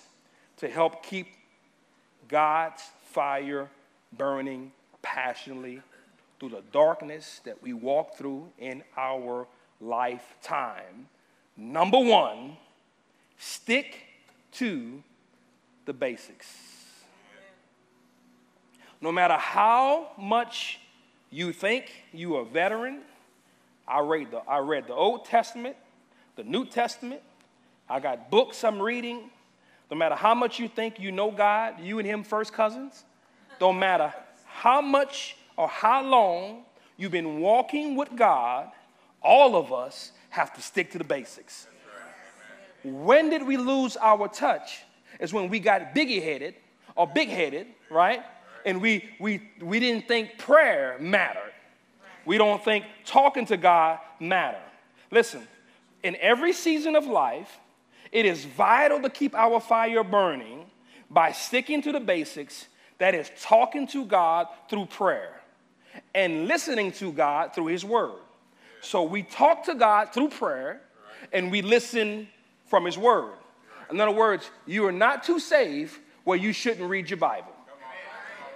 [0.57, 1.29] to help keep
[2.29, 3.69] God's fire
[4.17, 5.83] burning passionately
[6.41, 9.47] through the darkness that we walk through in our
[9.83, 11.09] lifetime.
[11.59, 12.57] Number one,
[13.39, 13.99] stick
[14.53, 15.03] to
[15.85, 16.72] the basics.
[19.03, 20.79] No matter how much
[21.31, 23.01] you think you are a veteran,
[23.87, 25.75] I read, the, I read the Old Testament,
[26.37, 27.21] the New Testament,
[27.91, 29.29] I got books I'm reading.
[29.91, 33.05] No matter how much you think you know God, you and Him first cousins,
[33.59, 34.15] don't matter
[34.47, 36.63] how much or how long
[36.97, 38.71] you've been walking with God,
[39.21, 41.67] all of us have to stick to the basics.
[42.85, 44.85] When did we lose our touch?
[45.19, 46.55] Is when we got biggy headed
[46.97, 48.23] or big headed, right?
[48.65, 51.53] And we, we, we didn't think prayer mattered.
[52.25, 54.61] We don't think talking to God mattered.
[55.11, 55.47] Listen,
[56.03, 57.59] in every season of life,
[58.11, 60.67] it is vital to keep our fire burning
[61.11, 62.67] by sticking to the basics
[62.99, 65.41] that is, talking to God through prayer
[66.15, 68.21] and listening to God through His Word.
[68.81, 70.81] So we talk to God through prayer
[71.33, 72.29] and we listen
[72.67, 73.35] from His Word.
[73.91, 77.52] In other words, you are not too saved where you shouldn't read your Bible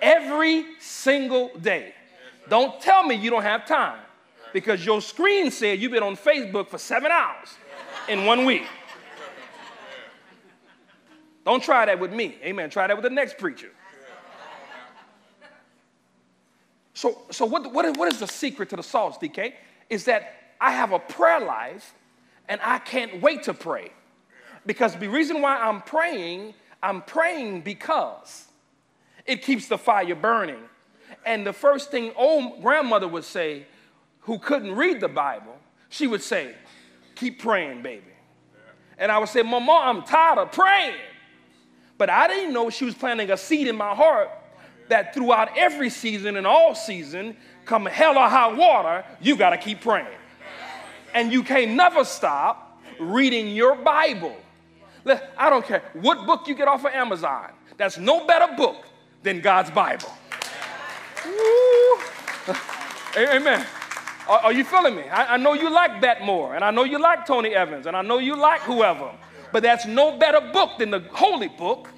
[0.00, 1.94] every single day.
[2.48, 3.98] Don't tell me you don't have time
[4.52, 7.48] because your screen said you've been on Facebook for seven hours
[8.08, 8.64] in one week.
[11.44, 12.36] Don't try that with me.
[12.42, 12.70] Amen.
[12.70, 13.70] Try that with the next preacher.
[16.94, 19.52] So, so what, what, is, what is the secret to the sauce, DK?
[19.90, 21.94] Is that I have a prayer life
[22.48, 23.92] and I can't wait to pray.
[24.64, 28.45] Because the reason why I'm praying, I'm praying because
[29.26, 30.62] it keeps the fire burning.
[31.24, 33.66] And the first thing old grandmother would say,
[34.20, 35.56] who couldn't read the Bible,
[35.88, 36.54] she would say,
[37.14, 38.12] Keep praying, baby.
[38.98, 40.96] And I would say, Mama, I'm tired of praying.
[41.96, 44.28] But I didn't know she was planting a seed in my heart
[44.88, 49.58] that throughout every season and all season, come hell or high water, you got to
[49.58, 50.06] keep praying.
[51.14, 54.36] And you can't never stop reading your Bible.
[55.38, 57.50] I don't care what book you get off of Amazon.
[57.78, 58.84] That's no better book
[59.26, 60.08] than God's Bible.
[63.16, 63.66] Amen.
[64.28, 65.02] Are, are, you feeling me?
[65.02, 67.96] I, I know you like that more, and I know you like Tony Evans, and
[67.96, 69.10] I know you like whoever,
[69.52, 71.88] but that's no better book than the holy book.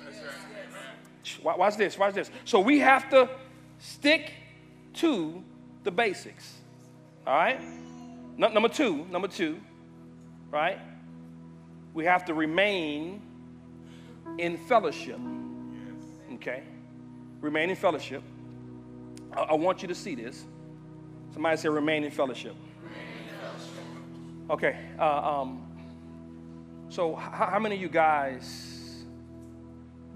[1.42, 2.30] Watch this, watch this.
[2.46, 3.28] So we have to
[3.78, 4.32] stick
[4.94, 5.42] to
[5.84, 6.54] the basics.
[7.26, 7.60] All right?
[8.38, 9.60] Number two, number two,
[10.50, 10.78] right?
[11.92, 13.20] We have to remain
[14.38, 15.18] in fellowship.
[16.34, 16.62] Okay?
[17.40, 18.22] Remain in fellowship.
[19.36, 20.44] I, I want you to see this.
[21.32, 22.54] Somebody say, remain in fellowship.
[24.50, 24.78] Okay.
[24.98, 25.66] Uh, um,
[26.88, 29.04] so, how, how many of you guys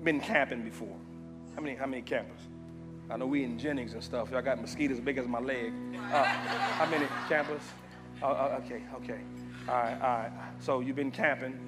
[0.03, 0.97] been camping before?
[1.55, 1.77] How many?
[1.77, 2.41] How many campers?
[3.11, 4.31] I know we in Jennings and stuff.
[4.31, 5.73] Y'all got mosquitoes big as my leg.
[5.95, 7.61] Uh, how many campers?
[8.23, 9.21] Uh, uh, okay, okay.
[9.69, 10.31] All right, all right.
[10.61, 11.59] So you've been camping,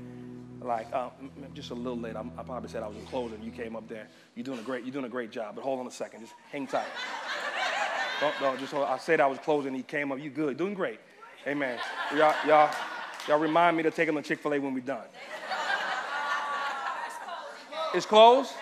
[0.64, 1.10] like uh,
[1.54, 2.16] just a little late.
[2.16, 3.42] I'm, i probably said I was in closing.
[3.42, 4.08] You came up there.
[4.34, 4.84] You're doing a great.
[4.84, 5.54] You're doing a great job.
[5.54, 6.20] But hold on a second.
[6.20, 6.86] Just hang tight.
[8.20, 9.74] don't, don't, just hold, I said I was closing.
[9.74, 10.20] He came up.
[10.20, 10.56] You good?
[10.56, 11.00] Doing great.
[11.46, 11.78] Amen.
[12.16, 12.74] Y'all, y'all,
[13.28, 15.04] y'all remind me to take him to Chick Fil A when we're done.
[17.94, 18.52] It's closed.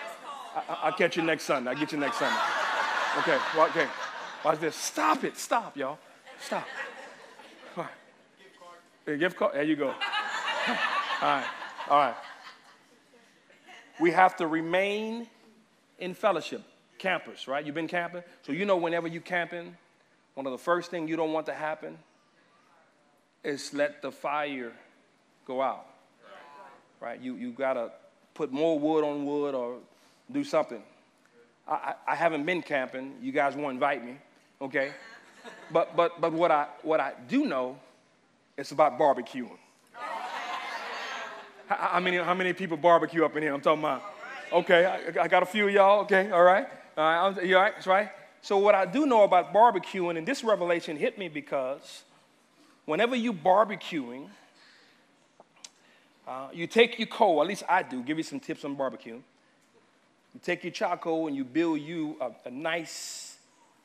[0.55, 1.71] I, will catch you next Sunday.
[1.71, 2.37] I'll get you next Sunday.
[3.21, 3.87] Okay, well, okay.
[4.45, 4.77] Watch this.
[4.77, 5.39] Stop it.
[5.39, 5.99] Stop, y'all.
[6.41, 6.67] Stop.
[7.77, 7.85] All
[9.07, 9.19] right.
[9.19, 9.55] gift card.
[9.55, 9.89] There you go.
[10.69, 10.75] All
[11.23, 11.47] right.
[11.93, 12.15] All right.
[14.01, 15.27] We have to remain
[15.99, 16.63] in fellowship.
[16.97, 17.67] Campers, right?
[17.67, 18.23] You've been camping?
[18.41, 19.77] So you know whenever you camping,
[20.33, 21.99] one of the first things you don't want to happen
[23.45, 24.73] is let the fire
[25.47, 25.85] go out.
[26.99, 27.21] Right?
[27.21, 27.91] You, you got to
[28.33, 29.77] put more wood on wood or
[30.31, 30.83] do something.
[31.69, 33.17] I, I haven't been camping.
[33.21, 34.17] You guys won't invite me,
[34.63, 34.93] okay?
[35.71, 37.79] But, but, but what, I, what I do know
[38.57, 39.59] is about barbecuing.
[41.79, 43.55] How, many, how many people barbecue up in here?
[43.55, 44.03] I'm talking about.
[44.53, 46.01] Okay, I, I got a few of y'all.
[46.03, 46.67] Okay, all right.
[46.97, 47.75] All right, you all right?
[47.75, 48.11] That's right.
[48.43, 52.03] So, what I do know about barbecuing, and this revelation hit me because
[52.85, 54.29] whenever you barbecuing,
[56.27, 59.21] uh, you take your coal, at least I do, give you some tips on barbecue.
[60.35, 63.37] You take your charcoal and you build you a, a nice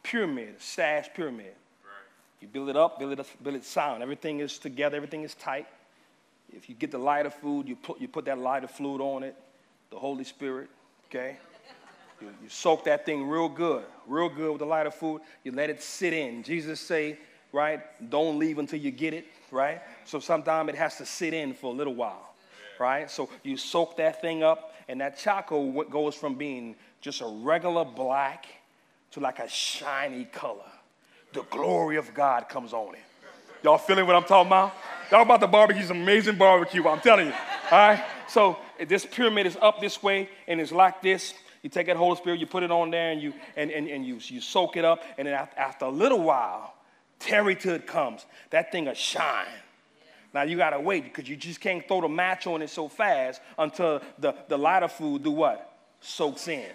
[0.03, 1.45] pyramid, a sash pyramid.
[1.45, 2.41] Right.
[2.41, 4.01] You build it up, build it, up, build it sound.
[4.01, 5.67] Everything is together, everything is tight.
[6.53, 9.35] If you get the lighter food, you put, you put that lighter fluid on it,
[9.89, 10.69] the Holy Spirit,
[11.09, 11.37] okay?
[12.21, 15.21] You, you soak that thing real good, real good with the lighter food.
[15.43, 16.43] You let it sit in.
[16.43, 17.19] Jesus say,
[17.51, 19.81] right, don't leave until you get it, right?
[20.05, 22.33] So sometimes it has to sit in for a little while,
[22.79, 23.09] right?
[23.09, 27.85] So you soak that thing up, and that charcoal goes from being just a regular
[27.85, 28.47] black
[29.11, 30.71] to like a shiny color.
[31.33, 33.01] The glory of God comes on it.
[33.67, 34.73] Y'all feeling what I'm talking about?
[35.11, 37.33] Y'all about the barbecue, it's amazing barbecue, I'm telling you.
[37.69, 38.01] All right?
[38.29, 38.57] So
[38.87, 41.33] this pyramid is up this way and it's like this.
[41.63, 44.05] You take that Holy Spirit, you put it on there, and you and, and, and
[44.05, 46.75] you, you soak it up, and then after, a little while,
[47.19, 48.25] terrytood comes.
[48.51, 49.47] That thing will shine.
[50.33, 53.41] Now you gotta wait because you just can't throw the match on it so fast
[53.59, 55.77] until the, the lighter food do what?
[55.99, 56.71] Soaks in.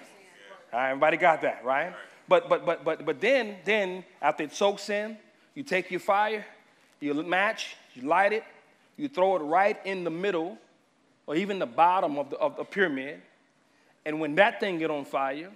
[0.71, 1.95] All right, everybody got that, right?
[2.29, 5.17] But but but but but then then after it soaks in,
[5.55, 6.45] you take your fire,
[7.03, 8.45] you match, you light it,
[8.97, 10.57] you throw it right in the middle
[11.27, 13.21] or even the bottom of the, of the pyramid.
[14.05, 15.51] And when that thing get on fire,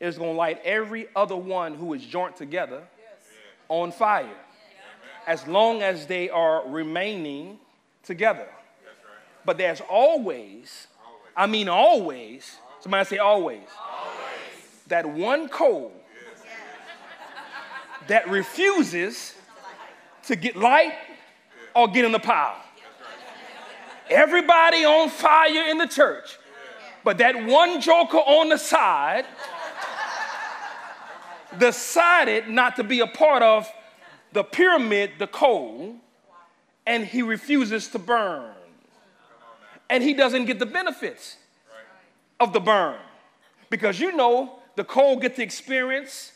[0.00, 2.82] it's gonna light every other one who is joined together
[3.68, 4.36] on fire
[5.26, 7.58] as long as they are remaining
[8.02, 8.46] together.
[9.44, 10.86] But there's always,
[11.36, 13.68] I mean always, somebody say always,
[14.86, 15.92] that one coal
[18.06, 19.34] that refuses
[20.28, 20.92] to get light
[21.74, 22.56] or get in the pile.
[24.08, 26.38] Everybody on fire in the church,
[27.04, 29.24] but that one joker on the side
[31.58, 33.70] decided not to be a part of
[34.32, 35.96] the pyramid the coal
[36.86, 38.52] and he refuses to burn.
[39.90, 41.36] And he doesn't get the benefits
[42.38, 42.96] of the burn.
[43.70, 46.32] Because you know, the coal gets the experience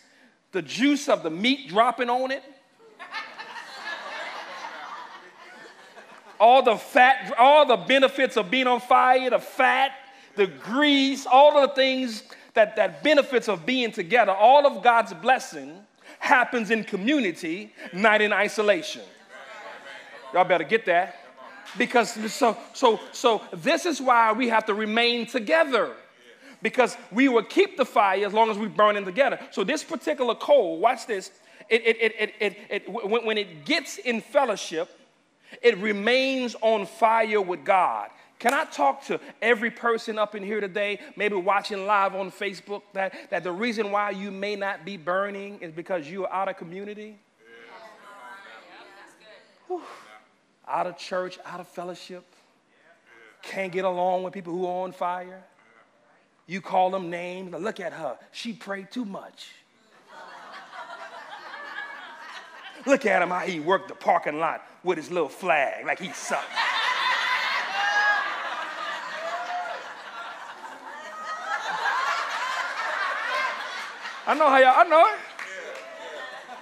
[0.52, 2.42] the juice of the meat dropping on it.
[6.42, 9.92] All the fat, all the benefits of being on fire, the fat,
[10.34, 12.24] the grease, all the things
[12.54, 15.72] that, that benefits of being together, all of God's blessing
[16.18, 19.02] happens in community, not in isolation.
[20.34, 21.14] Y'all better get that.
[21.78, 25.92] Because so so so this is why we have to remain together.
[26.60, 29.38] Because we will keep the fire as long as we burn it together.
[29.52, 31.30] So this particular coal, watch this,
[31.68, 32.92] it, it, it, it, it, it
[33.26, 34.90] when it gets in fellowship,
[35.60, 38.10] it remains on fire with God.
[38.38, 42.82] Can I talk to every person up in here today, maybe watching live on Facebook,
[42.92, 46.48] that, that the reason why you may not be burning is because you are out
[46.48, 47.18] of community?
[50.66, 52.24] Out of church, out of fellowship.
[53.42, 55.44] Can't get along with people who are on fire.
[56.46, 57.52] You call them names.
[57.52, 58.18] Look at her.
[58.32, 59.50] She prayed too much.
[62.86, 66.12] Look at him how he worked the parking lot with his little flag like he
[66.12, 66.44] sucked.
[74.24, 75.18] I know how y'all, I know it.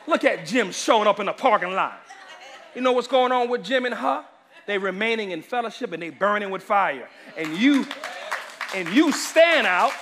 [0.07, 2.01] Look at Jim showing up in the parking lot.
[2.75, 4.25] You know what's going on with Jim and her?
[4.66, 7.09] They remaining in fellowship and they burning with fire.
[7.37, 7.87] And you
[8.75, 9.93] and you stand out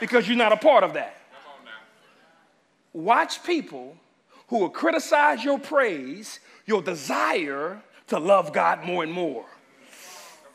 [0.00, 1.16] because you're not a part of that.
[2.92, 3.96] Watch people
[4.54, 9.44] who will criticize your praise, your desire to love God more and more.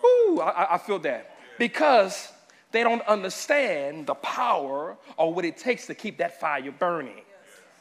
[0.06, 1.38] Ooh, I, I feel that.
[1.58, 2.32] Because
[2.72, 7.24] they don't understand the power or what it takes to keep that fire burning.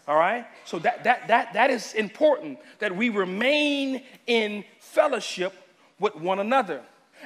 [0.09, 0.45] All right?
[0.64, 5.55] So that, that, that, that is important that we remain in fellowship
[6.01, 6.83] with one another.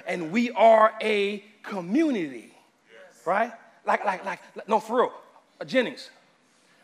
[0.07, 2.53] And we are a community.
[3.25, 3.53] Right?
[3.87, 5.13] Like, like, like, no, for real.
[5.65, 6.11] Jennings,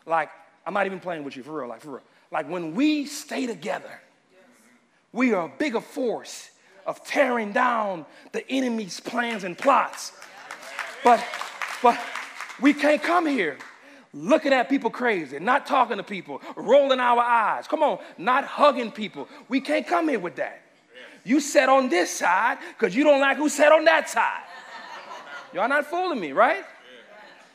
[0.07, 0.31] like,
[0.69, 2.01] I'm not even playing with you, for real, like, for real.
[2.31, 3.89] Like, when we stay together,
[5.11, 6.51] we are a bigger force
[6.85, 10.11] of tearing down the enemy's plans and plots.
[11.03, 11.25] But,
[11.81, 11.99] but
[12.61, 13.57] we can't come here
[14.13, 17.67] looking at people crazy, not talking to people, rolling our eyes.
[17.67, 19.27] Come on, not hugging people.
[19.47, 20.61] We can't come here with that.
[21.23, 24.43] You sat on this side because you don't like who sat on that side.
[25.51, 26.63] Y'all not fooling me, right?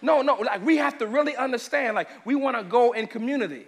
[0.05, 3.65] No, no, like we have to really understand, like we want to go in community.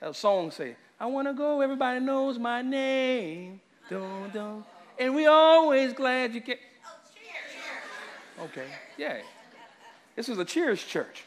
[0.00, 3.58] That song say, I want to go, everybody knows my name.
[3.88, 4.64] Dun, dun.
[4.98, 6.56] And we always glad you can.
[8.38, 8.66] Okay,
[8.98, 9.22] yeah.
[10.14, 11.24] This is a cheers church.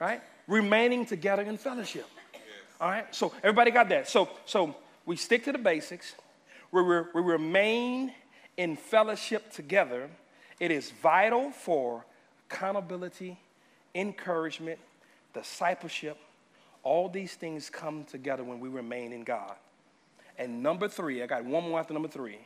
[0.00, 0.22] Right?
[0.46, 2.06] Remaining together in fellowship.
[2.80, 3.14] All right?
[3.14, 4.08] So everybody got that.
[4.08, 6.14] So so we stick to the basics.
[6.72, 8.14] We, we, we remain
[8.56, 10.08] in fellowship together.
[10.60, 12.04] It is vital for
[12.48, 13.38] accountability,
[13.94, 14.78] encouragement,
[15.32, 16.18] discipleship.
[16.82, 19.54] All these things come together when we remain in God.
[20.38, 22.38] And number three, I got one more after number three.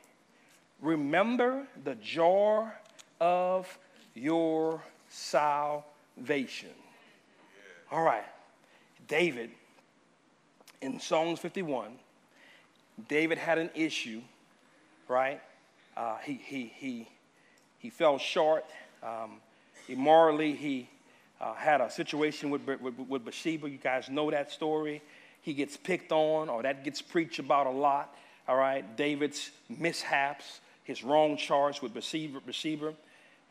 [0.81, 2.69] Remember the joy
[3.21, 3.79] of
[4.15, 6.71] your salvation.
[7.91, 8.25] All right.
[9.07, 9.51] David,
[10.81, 11.93] in Psalms 51,
[13.09, 14.21] David had an issue,
[15.09, 15.41] right?
[15.97, 17.09] Uh, he, he, he,
[17.85, 18.65] he fell short.
[19.03, 19.33] Um,
[19.91, 20.89] immorally, he
[21.39, 23.69] uh, had a situation with, with, with Bathsheba.
[23.69, 25.03] You guys know that story.
[25.43, 28.17] He gets picked on, or that gets preached about a lot.
[28.49, 32.41] All right, David's mishaps, his wrong charge with Bathsheba.
[32.41, 32.95] Bathsheba.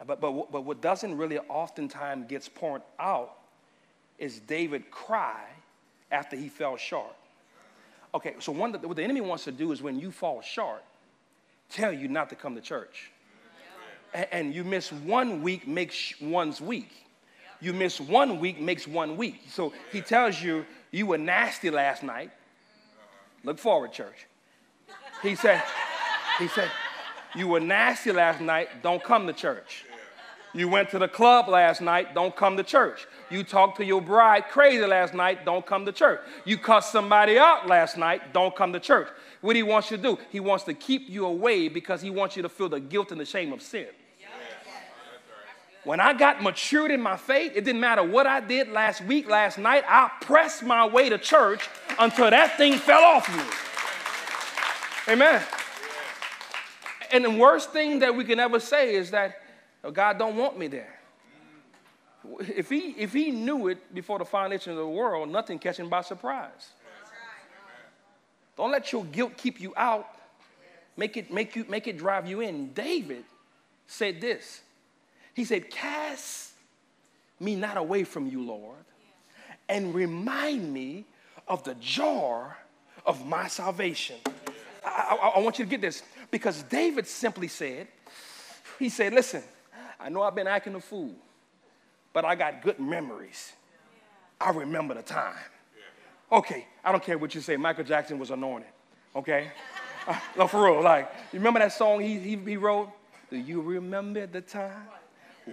[0.04, 3.36] But, but, but what doesn't really oftentimes gets pointed out
[4.18, 5.44] is David cry
[6.12, 7.16] after he fell short.
[8.16, 10.84] Okay, so one, what the enemy wants to do is when you fall short,
[11.70, 13.12] tell you not to come to church.
[14.14, 16.92] And, you miss one week makes one's week.
[17.60, 19.42] You miss one week makes one week.
[19.50, 22.30] So he tells you, you were nasty last night.
[23.44, 24.28] Look forward, church.
[25.22, 25.64] He said,
[26.38, 26.70] he said,
[27.36, 29.86] you were nasty last night, don't come to church.
[30.54, 33.08] You went to the club last night, don't come to church.
[33.32, 36.22] You talked to your bride crazy last night, don't come to church.
[36.46, 39.08] You cussed somebody out last night, don't come to church.
[39.42, 42.36] What he wants you to do, he wants to keep you away because he wants
[42.36, 43.88] you to feel the guilt and the shame of sin.
[45.84, 49.30] When I got matured in my faith, it didn't matter what I did last week,
[49.30, 51.68] last night, I pressed my way to church
[52.00, 55.14] until that thing fell off me.
[55.14, 55.42] Amen.
[57.12, 59.42] And the worst thing that we can ever say is that
[59.84, 61.00] oh, God don't want me there.
[62.40, 65.90] If he, if he knew it before the foundation of the world, nothing catch him
[65.90, 66.72] by surprise.
[68.58, 70.08] Don't let your guilt keep you out.
[70.98, 72.72] Make it, make, you, make it drive you in.
[72.74, 73.26] David
[73.86, 74.63] said this.
[75.34, 76.52] He said, Cast
[77.40, 78.86] me not away from you, Lord,
[79.68, 81.06] and remind me
[81.48, 82.58] of the jar
[83.06, 84.18] of my salvation.
[84.86, 87.88] I, I, I want you to get this because David simply said,
[88.80, 89.44] He said, Listen,
[90.00, 91.16] I know I've been acting a fool
[92.14, 93.54] but I got good memories.
[94.40, 95.36] I remember the time.
[96.32, 97.58] Okay, I don't care what you say.
[97.58, 98.70] Michael Jackson was anointed.
[99.16, 99.50] Okay?
[100.38, 100.82] No, for real.
[100.82, 102.90] Like, you remember that song he, he, he wrote?
[103.30, 104.86] Do you remember the time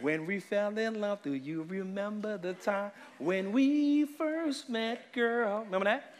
[0.00, 1.22] when we fell in love?
[1.22, 5.64] Do you remember the time when we first met, girl?
[5.64, 6.14] Remember that?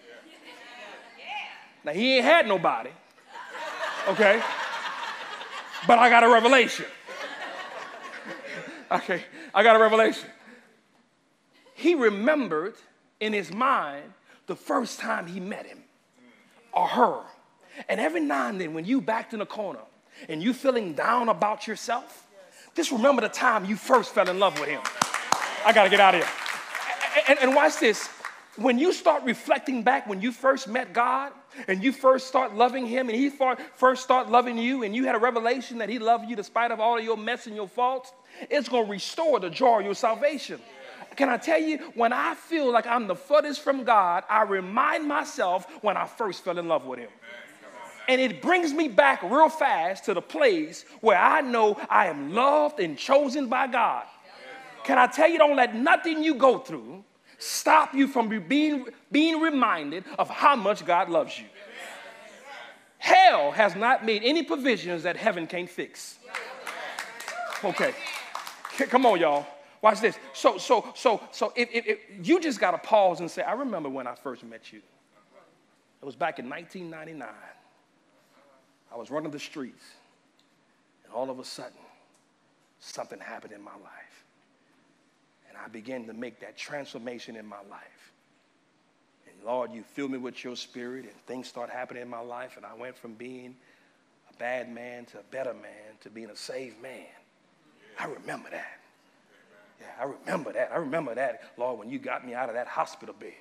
[1.85, 2.91] Now, he ain't had nobody.
[4.09, 4.43] Okay?
[5.87, 6.87] But I got a revelation.
[8.93, 9.23] Okay,
[9.55, 10.29] I got a revelation.
[11.75, 12.75] He remembered
[13.21, 14.13] in his mind
[14.49, 15.79] the first time he met him
[16.73, 17.21] or her.
[17.89, 19.79] And every now and then, when you backed in a corner
[20.29, 22.27] and you feeling down about yourself,
[22.75, 24.81] just remember the time you first fell in love with him.
[25.65, 26.31] I got to get out of here.
[27.29, 28.09] And, and, watch this.
[28.57, 31.33] When you start reflecting back when you first met God
[31.67, 33.31] and you first start loving him and he
[33.77, 36.79] first start loving you and you had a revelation that he loved you despite of
[36.79, 38.13] all of your mess and your faults,
[38.49, 40.61] it's to restore the joy of your salvation.
[41.17, 45.07] can I tell you, when I feel like I'm the furthest from God, I remind
[45.07, 47.11] myself when I first fell in love with Him.
[48.11, 52.35] And it brings me back real fast to the place where I know I am
[52.35, 54.05] loved and chosen by God.
[54.83, 57.05] Can I tell you, don't let nothing you go through
[57.39, 61.47] stop you from being, being reminded of how much God loves you.
[62.99, 66.19] Hell has not made any provisions that heaven can't fix.
[67.63, 67.95] Okay.
[68.89, 69.47] Come on, y'all.
[69.83, 70.19] Watch this.
[70.33, 73.53] So, so, so, so if, if, if you just got to pause and say, I
[73.53, 74.81] remember when I first met you.
[76.03, 77.29] It was back in 1999.
[78.93, 79.85] I was running the streets,
[81.05, 81.79] and all of a sudden,
[82.81, 84.25] something happened in my life.
[85.49, 88.13] And I began to make that transformation in my life.
[89.27, 92.57] And Lord, you fill me with your spirit, and things start happening in my life,
[92.57, 93.55] and I went from being
[94.33, 97.07] a bad man to a better man to being a saved man.
[97.99, 98.81] I remember that.
[99.81, 100.71] Yeah, I remember that.
[100.73, 103.33] I remember that, Lord, when you got me out of that hospital bed.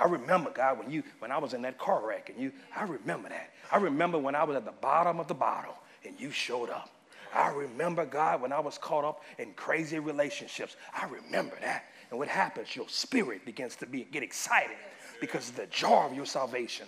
[0.00, 2.84] I remember, God, when you when I was in that car wreck and you, I
[2.84, 3.50] remember that.
[3.70, 5.74] I remember when I was at the bottom of the bottle
[6.04, 6.90] and you showed up.
[7.34, 10.76] I remember, God, when I was caught up in crazy relationships.
[10.94, 11.86] I remember that.
[12.10, 12.76] And what happens?
[12.76, 14.76] Your spirit begins to be, get excited
[15.20, 16.86] because of the joy of your salvation.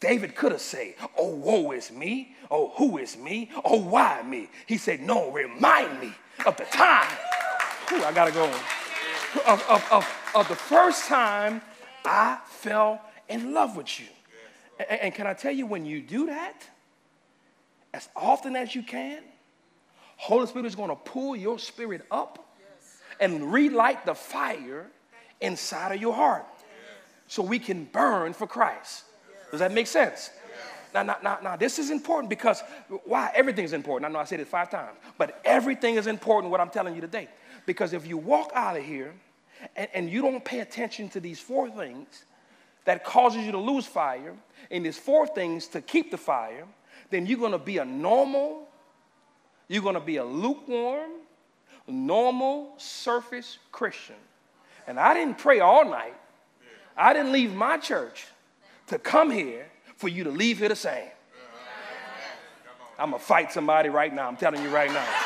[0.00, 2.34] David could have said, Oh, woe is me.
[2.50, 3.50] Oh, who is me?
[3.64, 4.48] Oh, why me?
[4.66, 6.12] He said, No, remind me
[6.46, 7.10] of the time.
[7.92, 8.44] Ooh, I got to go.
[9.46, 11.60] Of, of, of, of the first time
[12.04, 14.06] I fell in love with you.
[14.78, 16.62] And, and can I tell you, when you do that,
[17.92, 19.22] as often as you can,
[20.16, 22.44] Holy Spirit is going to pull your spirit up
[23.20, 24.86] and relight the fire
[25.40, 26.46] inside of your heart
[27.28, 29.04] so we can burn for Christ.
[29.50, 30.30] Does that make sense?
[30.92, 32.62] Now, now, now, now, this is important because
[33.04, 33.32] why?
[33.34, 34.08] Everything's important.
[34.08, 37.00] I know I said it five times, but everything is important what I'm telling you
[37.00, 37.28] today.
[37.66, 39.12] Because if you walk out of here
[39.76, 42.24] and, and you don't pay attention to these four things
[42.84, 44.34] that causes you to lose fire,
[44.70, 46.66] and these four things to keep the fire,
[47.10, 48.68] then you're going to be a normal,
[49.68, 51.10] you're going to be a lukewarm,
[51.86, 54.16] normal surface Christian.
[54.86, 56.14] And I didn't pray all night.
[56.96, 58.26] I didn't leave my church
[58.88, 61.08] to come here for you to leave here the same.
[62.98, 64.28] I'm going to fight somebody right now.
[64.28, 65.23] I'm telling you right now.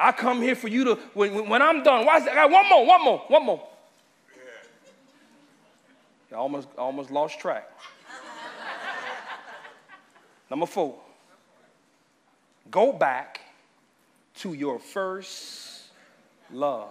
[0.00, 2.32] I come here for you to, when, when I'm done, watch that.
[2.32, 3.68] I got one more, one more, one more.
[6.32, 7.70] I almost, almost lost track.
[10.48, 10.96] Number four,
[12.70, 13.40] go back
[14.36, 15.82] to your first
[16.50, 16.88] love.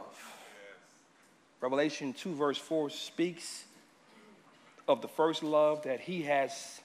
[1.61, 3.65] Revelation 2, verse 4 speaks
[4.87, 6.79] of the first love that he has,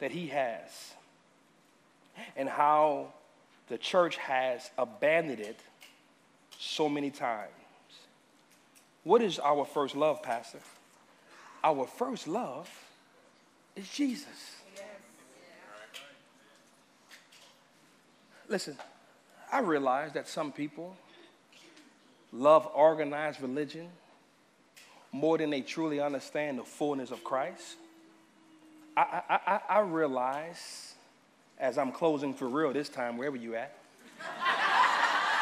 [0.00, 0.92] that he has,
[2.36, 3.12] and how
[3.72, 5.58] the church has abandoned it
[6.58, 7.48] so many times.
[9.02, 10.58] What is our first love, Pastor?
[11.64, 12.68] Our first love
[13.74, 14.26] is Jesus.
[18.46, 18.76] Listen,
[19.50, 20.94] I realize that some people
[22.30, 23.88] love organized religion
[25.12, 27.76] more than they truly understand the fullness of Christ.
[28.98, 30.91] I, I, I, I realize
[31.62, 33.72] as I'm closing for real this time, wherever you at.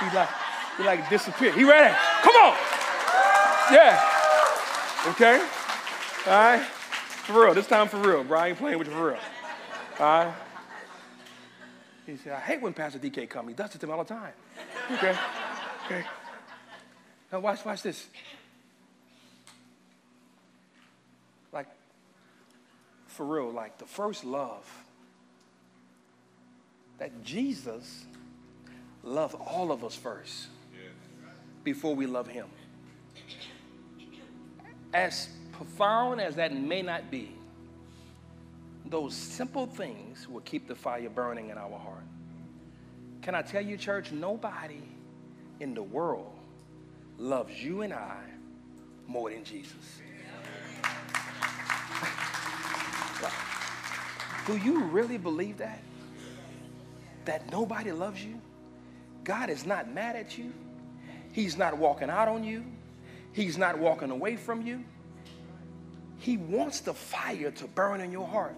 [0.01, 0.29] He like,
[0.77, 1.51] he like disappear.
[1.51, 1.95] He ready?
[2.21, 2.57] Come on.
[3.73, 3.99] Yeah.
[5.09, 5.41] Okay.
[6.27, 6.61] All right.
[6.61, 7.55] For real.
[7.55, 8.39] This time for real, bro.
[8.39, 9.19] I ain't playing with you for real.
[9.99, 10.35] All right.
[12.05, 13.49] He said, I hate when Pastor DK come.
[13.49, 14.33] He does it to me all the time.
[14.93, 15.17] Okay.
[15.87, 16.05] Okay.
[17.33, 18.07] Now watch, watch this.
[21.51, 21.69] Like,
[23.07, 24.71] for real, like the first love
[27.01, 28.05] that Jesus
[29.03, 30.49] loved all of us first
[31.65, 32.47] before we love him.
[34.93, 37.33] As profound as that may not be,
[38.85, 42.05] those simple things will keep the fire burning in our heart.
[43.23, 44.83] Can I tell you, church, nobody
[45.59, 46.37] in the world
[47.17, 48.19] loves you and I
[49.07, 50.01] more than Jesus.
[54.47, 55.81] Do you really believe that?
[57.31, 58.41] That nobody loves you,
[59.23, 60.53] God is not mad at you.
[61.31, 62.65] He's not walking out on you.
[63.31, 64.83] He's not walking away from you.
[66.19, 68.57] He wants the fire to burn in your heart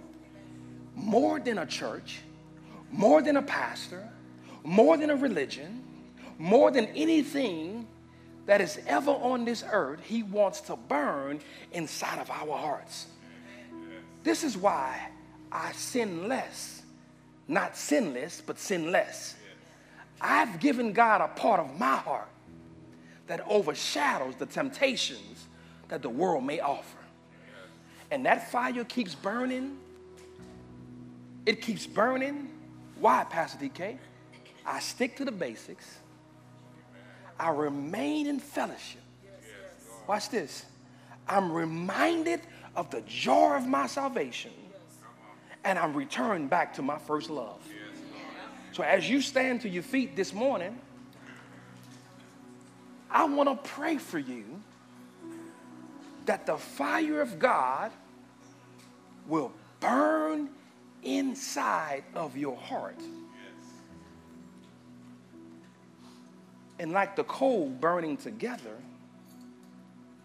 [0.95, 2.21] more than a church,
[2.91, 4.09] more than a pastor,
[4.65, 5.85] more than a religion,
[6.39, 7.87] more than anything
[8.47, 10.01] that is ever on this earth.
[10.03, 11.41] He wants to burn
[11.73, 13.07] inside of our hearts.
[14.23, 15.11] This is why
[15.53, 16.72] I sin less
[17.53, 19.37] not sinless, but sinless.
[20.21, 22.29] I've given God a part of my heart
[23.27, 25.47] that overshadows the temptations
[25.89, 26.99] that the world may offer.
[28.11, 29.79] And that fire keeps burning.
[31.47, 32.51] It keeps burning.
[32.99, 33.99] Why, Pastor DK?
[34.65, 35.99] I stick to the basics.
[37.39, 39.01] I remain in fellowship.
[40.07, 40.67] Watch this.
[41.29, 42.41] I'm reminded
[42.77, 44.53] of the joy of my salvation,
[45.65, 47.61] and I'm returned back to my first love.
[48.73, 50.79] So, as you stand to your feet this morning,
[53.11, 54.63] I want to pray for you
[56.25, 57.93] that the fire of God
[59.27, 60.49] will burn
[61.03, 62.99] inside of your heart.
[66.79, 68.77] And like the coal burning together,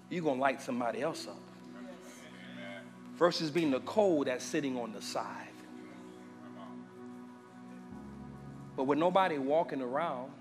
[0.10, 1.47] you're going to light somebody else up.
[3.18, 5.48] Versus being the coal that's sitting on the side.
[8.76, 10.32] But with nobody walking around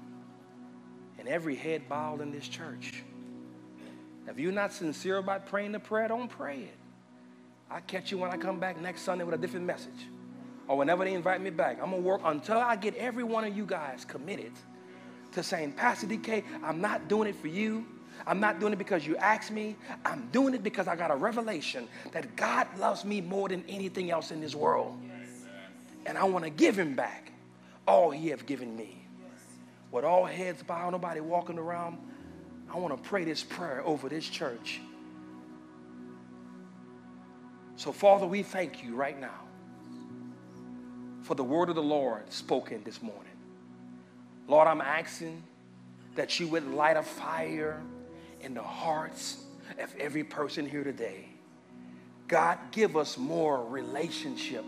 [1.18, 3.02] and every head bowed in this church,
[4.28, 6.76] if you're not sincere about praying the prayer, don't pray it.
[7.70, 10.08] I'll catch you when I come back next Sunday with a different message.
[10.68, 11.78] Or whenever they invite me back.
[11.80, 14.52] I'm going to work until I get every one of you guys committed
[15.32, 17.86] to saying, Pastor DK, I'm not doing it for you.
[18.26, 19.76] I'm not doing it because you asked me.
[20.04, 24.10] I'm doing it because I got a revelation that God loves me more than anything
[24.10, 24.96] else in this world.
[26.06, 27.32] And I want to give him back
[27.86, 29.02] all he have given me.
[29.90, 31.98] With all heads bowed, nobody walking around,
[32.72, 34.80] I want to pray this prayer over this church.
[37.76, 39.40] So, Father, we thank you right now
[41.22, 43.22] for the word of the Lord spoken this morning.
[44.48, 45.42] Lord, I'm asking
[46.14, 47.82] that you would light a fire
[48.46, 49.44] in the hearts
[49.80, 51.26] of every person here today.
[52.28, 54.64] God, give us more relationship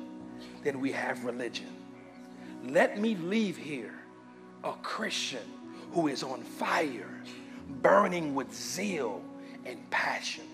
[0.64, 1.68] than we have religion.
[2.64, 3.94] Let me leave here
[4.64, 5.48] a Christian
[5.92, 7.08] who is on fire,
[7.80, 9.22] burning with zeal
[9.64, 10.44] and passion.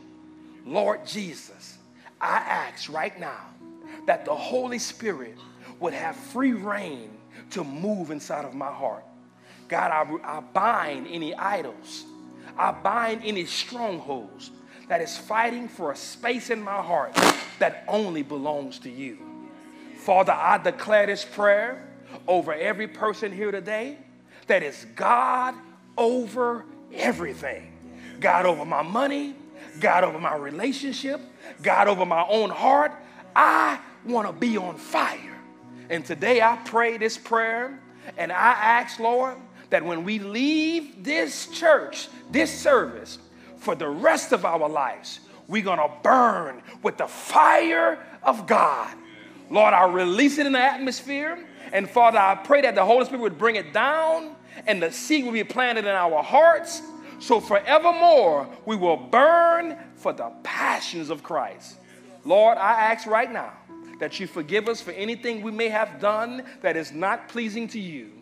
[0.67, 1.79] Lord Jesus,
[2.21, 3.47] I ask right now
[4.07, 5.39] that the Holy Spirit
[5.81, 7.11] would have free rein
[7.53, 9.05] to move inside of my heart.
[9.69, 12.05] God, I, I bind any idols,
[12.57, 14.51] I bind any strongholds
[14.89, 17.15] that is fighting for a space in my heart
[17.59, 19.19] that only belongs to you.
[19.97, 21.89] Father, I declare this prayer
[22.29, 23.97] over every person here today
[24.47, 25.55] that is God
[25.97, 27.73] over everything.
[28.21, 29.35] God over my money,
[29.81, 31.21] God over my relationship,
[31.63, 32.93] God over my own heart.
[33.35, 35.39] I want to be on fire.
[35.91, 37.81] And today I pray this prayer
[38.17, 39.37] and I ask, Lord,
[39.75, 43.19] that when we leave this church, this service,
[43.57, 45.19] for the rest of our lives,
[45.49, 48.97] we're to burn with the fire of God.
[49.51, 51.45] Lord, I release it in the atmosphere.
[51.73, 54.37] And Father, I pray that the Holy Spirit would bring it down
[54.69, 56.81] and the seed will be planted in our hearts.
[57.19, 61.79] So forevermore, we will burn for the passions of Christ.
[62.25, 63.53] Lord, I ask right now
[63.99, 67.81] that you forgive us for anything we may have done that is not pleasing to
[67.81, 68.13] you.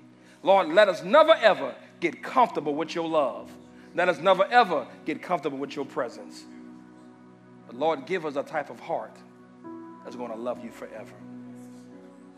[0.42, 3.50] Lord, let us never ever get comfortable with your love.
[3.94, 6.44] Let us never ever get comfortable with your presence.
[7.66, 9.16] But Lord, give us a type of heart
[10.04, 11.14] that's going to love you forever.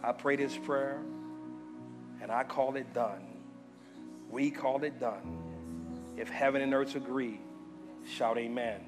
[0.02, 1.00] I pray this prayer
[2.20, 3.26] and I call it done.
[4.30, 6.14] We call it done.
[6.16, 7.40] If heaven and earth agree,
[8.07, 8.80] shout amen.